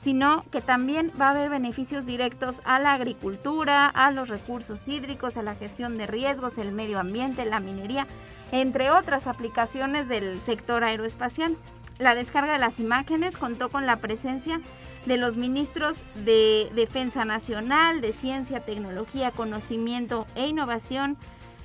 sino 0.00 0.44
que 0.50 0.60
también 0.60 1.12
va 1.20 1.28
a 1.28 1.30
haber 1.30 1.48
beneficios 1.48 2.06
directos 2.06 2.62
a 2.64 2.78
la 2.78 2.92
agricultura, 2.92 3.86
a 3.86 4.10
los 4.10 4.28
recursos 4.28 4.86
hídricos, 4.88 5.36
a 5.36 5.42
la 5.42 5.54
gestión 5.54 5.96
de 5.96 6.06
riesgos, 6.06 6.58
el 6.58 6.72
medio 6.72 6.98
ambiente, 6.98 7.44
la 7.44 7.60
minería, 7.60 8.06
entre 8.52 8.90
otras 8.90 9.26
aplicaciones 9.26 10.08
del 10.08 10.40
sector 10.42 10.84
aeroespacial. 10.84 11.56
La 11.98 12.14
descarga 12.14 12.54
de 12.54 12.58
las 12.58 12.80
imágenes 12.80 13.36
contó 13.36 13.70
con 13.70 13.86
la 13.86 13.96
presencia 13.96 14.60
de 15.06 15.16
los 15.16 15.36
ministros 15.36 16.04
de 16.24 16.70
Defensa 16.74 17.24
Nacional, 17.24 18.00
de 18.00 18.12
Ciencia, 18.12 18.60
Tecnología, 18.60 19.30
Conocimiento 19.30 20.26
e 20.34 20.46
Innovación, 20.46 21.16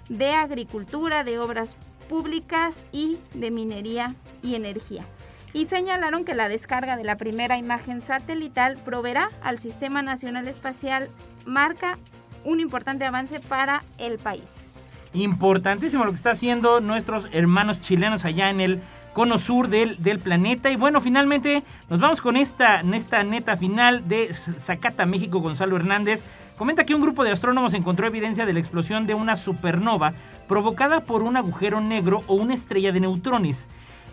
de 0.07 0.33
Agricultura, 0.33 1.23
de 1.23 1.39
Obras 1.39 1.75
Públicas 2.09 2.85
y 2.91 3.17
de 3.33 3.51
Minería 3.51 4.15
y 4.41 4.55
Energía 4.55 5.05
y 5.53 5.67
señalaron 5.67 6.25
que 6.25 6.35
la 6.35 6.49
descarga 6.49 6.97
de 6.97 7.03
la 7.03 7.17
primera 7.17 7.57
imagen 7.57 8.01
satelital 8.01 8.77
proveerá 8.83 9.29
al 9.41 9.59
Sistema 9.59 10.01
Nacional 10.01 10.47
Espacial 10.47 11.09
marca 11.45 11.97
un 12.43 12.59
importante 12.59 13.05
avance 13.05 13.39
para 13.39 13.81
el 13.97 14.17
país. 14.17 14.71
Importantísimo 15.13 16.05
lo 16.05 16.11
que 16.11 16.17
está 16.17 16.31
haciendo 16.31 16.81
nuestros 16.81 17.27
hermanos 17.31 17.81
chilenos 17.81 18.25
allá 18.25 18.49
en 18.49 18.61
el 18.61 18.81
cono 19.13 19.39
sur 19.39 19.67
del, 19.67 20.01
del, 20.01 20.19
planeta. 20.19 20.69
Y 20.69 20.75
bueno, 20.75 21.01
finalmente 21.01 21.63
nos 21.89 21.99
vamos 21.99 22.21
con 22.21 22.37
esta, 22.37 22.81
esta 22.81 23.23
neta 23.23 23.57
final 23.57 24.07
de 24.07 24.31
Zacata, 24.33 25.05
México. 25.05 25.39
Gonzalo 25.39 25.75
Hernández 25.75 26.23
comenta 26.57 26.85
que 26.85 26.93
un 26.93 27.01
grupo 27.01 27.23
de 27.23 27.31
astrónomos 27.31 27.73
encontró 27.73 28.05
evidencia 28.05 28.45
de 28.45 28.53
la 28.53 28.59
explosión 28.59 29.07
de 29.07 29.15
una 29.15 29.35
supernova 29.35 30.13
provocada 30.47 31.01
por 31.01 31.23
un 31.23 31.37
agujero 31.37 31.81
negro 31.81 32.23
o 32.27 32.35
una 32.35 32.53
estrella 32.53 32.91
de 32.91 32.99
neutrones. 32.99 33.67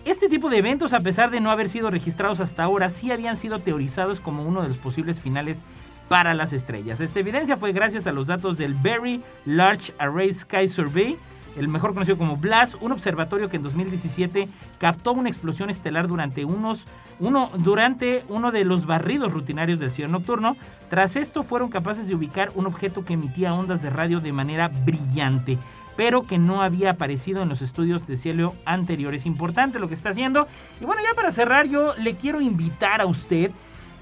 Este 0.07 0.29
tipo 0.29 0.51
de 0.51 0.59
eventos, 0.59 0.92
a 0.92 1.01
pesar 1.01 1.33
de 1.33 1.40
no 1.40 1.51
haber 1.51 1.69
sido 1.69 1.90
registrados 1.90 2.38
hasta 2.38 2.62
ahora, 2.62 2.90
sí 2.90 3.11
habían 3.11 3.37
sido 3.37 3.59
teorizados 3.59 4.21
como 4.21 4.45
uno 4.45 4.62
de 4.62 4.69
los 4.69 4.77
posibles 4.77 5.21
finales 5.21 5.64
para 6.09 6.33
las 6.33 6.53
estrellas. 6.53 7.01
Esta 7.01 7.19
evidencia 7.19 7.57
fue 7.57 7.73
gracias 7.73 8.07
a 8.07 8.12
los 8.12 8.29
datos 8.29 8.57
del 8.57 8.75
Very 8.75 9.21
Large 9.47 9.92
Array 9.99 10.33
Sky 10.33 10.69
Survey, 10.69 11.19
el 11.57 11.66
mejor 11.66 11.92
conocido 11.92 12.16
como 12.19 12.37
BLAST, 12.37 12.77
un 12.83 12.92
observatorio 12.92 13.49
que 13.49 13.57
en 13.57 13.64
2017 13.64 14.49
captó 14.79 15.11
una 15.11 15.29
explosión 15.29 15.71
estelar 15.71 16.07
durante, 16.07 16.45
unos, 16.45 16.85
uno, 17.19 17.51
durante 17.59 18.25
uno 18.29 18.53
de 18.53 18.64
los 18.64 18.87
barridos 18.87 19.33
rutinarios 19.33 19.81
del 19.81 19.90
cielo 19.90 20.12
nocturno. 20.12 20.57
Tras 20.88 21.16
esto 21.16 21.42
fueron 21.42 21.69
capaces 21.69 22.07
de 22.07 22.14
ubicar 22.14 22.53
un 22.55 22.66
objeto 22.66 23.05
que 23.05 23.14
emitía 23.14 23.55
ondas 23.55 23.83
de 23.83 23.90
radio 23.90 24.21
de 24.21 24.33
manera 24.33 24.69
brillante 24.69 25.59
pero 25.97 26.23
que 26.23 26.39
no 26.39 26.63
había 26.63 26.91
aparecido 26.91 27.43
en 27.43 27.49
los 27.49 27.63
estudios 27.63 28.07
de 28.07 28.17
cielo 28.17 28.55
anteriores. 28.65 29.27
Importante 29.27 29.79
lo 29.79 29.89
que 29.89 29.95
está 29.95 30.11
haciendo. 30.11 30.47
Y 30.81 30.85
bueno, 30.85 31.03
ya 31.03 31.15
para 31.15 31.33
cerrar, 31.33 31.67
yo 31.67 31.95
le 31.97 32.17
quiero 32.17 32.41
invitar 32.41 33.01
a 33.01 33.07
usted. 33.07 33.51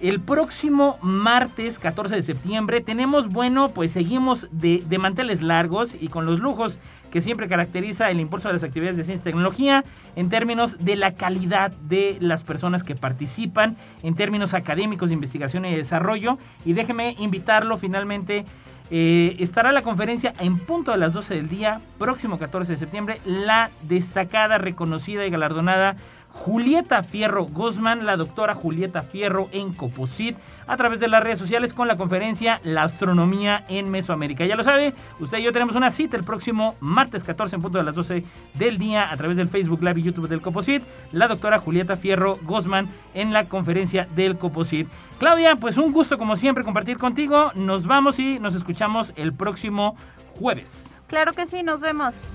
El 0.00 0.20
próximo 0.20 0.98
martes 1.00 1.78
14 1.78 2.16
de 2.16 2.22
septiembre 2.22 2.80
tenemos, 2.80 3.28
bueno, 3.28 3.70
pues 3.70 3.92
seguimos 3.92 4.48
de, 4.50 4.82
de, 4.86 4.98
manteles 4.98 5.40
largos 5.40 5.96
y 5.98 6.08
con 6.08 6.26
los 6.26 6.40
lujos 6.40 6.80
que 7.12 7.20
siempre 7.20 7.46
caracteriza 7.48 8.10
el 8.10 8.18
impulso 8.18 8.48
de 8.48 8.54
las 8.54 8.64
actividades 8.64 8.96
de 8.96 9.04
ciencia 9.04 9.22
y 9.22 9.24
tecnología 9.24 9.84
en 10.16 10.28
términos 10.28 10.84
de 10.84 10.96
la 10.96 11.14
calidad 11.14 11.70
de 11.76 12.18
las 12.20 12.42
personas 12.42 12.82
que 12.82 12.96
participan, 12.96 13.76
en 14.02 14.16
términos 14.16 14.52
académicos 14.52 15.10
de 15.10 15.14
investigación 15.14 15.64
y 15.64 15.74
desarrollo. 15.74 16.38
Y 16.64 16.72
déjeme 16.72 17.14
invitarlo 17.20 17.78
finalmente 17.78 18.44
eh, 18.90 19.36
estará 19.38 19.72
la 19.72 19.82
conferencia 19.82 20.34
en 20.40 20.58
punto 20.58 20.92
a 20.92 20.96
las 20.96 21.12
12 21.14 21.34
del 21.34 21.48
día, 21.48 21.80
próximo 21.98 22.38
14 22.38 22.74
de 22.74 22.78
septiembre, 22.78 23.18
la 23.24 23.70
destacada, 23.82 24.58
reconocida 24.58 25.26
y 25.26 25.30
galardonada 25.30 25.96
Julieta 26.34 27.02
Fierro 27.02 27.46
Guzmán, 27.46 28.04
la 28.04 28.16
doctora 28.16 28.54
Julieta 28.54 29.02
Fierro 29.02 29.48
en 29.52 29.72
Coposit, 29.72 30.36
a 30.66 30.76
través 30.76 30.98
de 31.00 31.08
las 31.08 31.22
redes 31.22 31.38
sociales 31.38 31.72
con 31.72 31.88
la 31.88 31.96
conferencia 31.96 32.60
La 32.64 32.82
astronomía 32.82 33.64
en 33.68 33.90
Mesoamérica. 33.90 34.44
Ya 34.44 34.56
lo 34.56 34.64
sabe, 34.64 34.94
usted 35.20 35.38
y 35.38 35.44
yo 35.44 35.52
tenemos 35.52 35.76
una 35.76 35.90
cita 35.90 36.16
el 36.16 36.24
próximo 36.24 36.74
martes 36.80 37.24
14 37.24 37.56
en 37.56 37.62
punto 37.62 37.78
de 37.78 37.84
las 37.84 37.94
12 37.94 38.24
del 38.54 38.78
día 38.78 39.10
a 39.10 39.16
través 39.16 39.36
del 39.36 39.48
Facebook 39.48 39.82
Live 39.82 40.00
y 40.00 40.02
YouTube 40.02 40.28
del 40.28 40.42
Coposit, 40.42 40.82
la 41.12 41.28
doctora 41.28 41.58
Julieta 41.58 41.96
Fierro 41.96 42.38
Guzmán 42.42 42.88
en 43.14 43.32
la 43.32 43.48
conferencia 43.48 44.08
del 44.14 44.36
Coposit. 44.36 44.88
Claudia, 45.18 45.56
pues 45.56 45.76
un 45.76 45.92
gusto 45.92 46.18
como 46.18 46.36
siempre 46.36 46.64
compartir 46.64 46.98
contigo. 46.98 47.52
Nos 47.54 47.86
vamos 47.86 48.18
y 48.18 48.40
nos 48.40 48.54
escuchamos 48.54 49.12
el 49.16 49.32
próximo 49.32 49.96
jueves. 50.32 51.00
Claro 51.06 51.32
que 51.32 51.46
sí, 51.46 51.62
nos 51.62 51.80
vemos. 51.80 52.28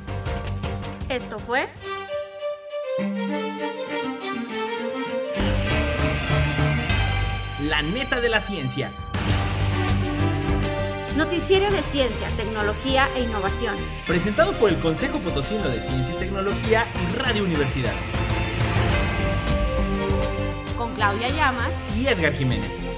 Esto 1.10 1.38
fue 1.38 1.68
La 7.64 7.82
neta 7.82 8.22
de 8.22 8.30
la 8.30 8.40
ciencia. 8.40 8.94
Noticiero 11.18 11.70
de 11.70 11.82
Ciencia, 11.82 12.30
Tecnología 12.38 13.10
e 13.18 13.24
Innovación. 13.24 13.76
Presentado 14.08 14.54
por 14.54 14.70
el 14.70 14.78
Consejo 14.78 15.20
Potosino 15.20 15.68
de 15.68 15.82
Ciencia 15.82 16.16
y 16.16 16.20
Tecnología 16.20 16.86
y 17.12 17.16
Radio 17.18 17.44
Universidad. 17.44 17.92
Con 20.78 20.96
Claudia 20.96 21.28
Llamas 21.28 21.74
y 21.98 22.08
Edgar 22.08 22.32
Jiménez. 22.32 22.89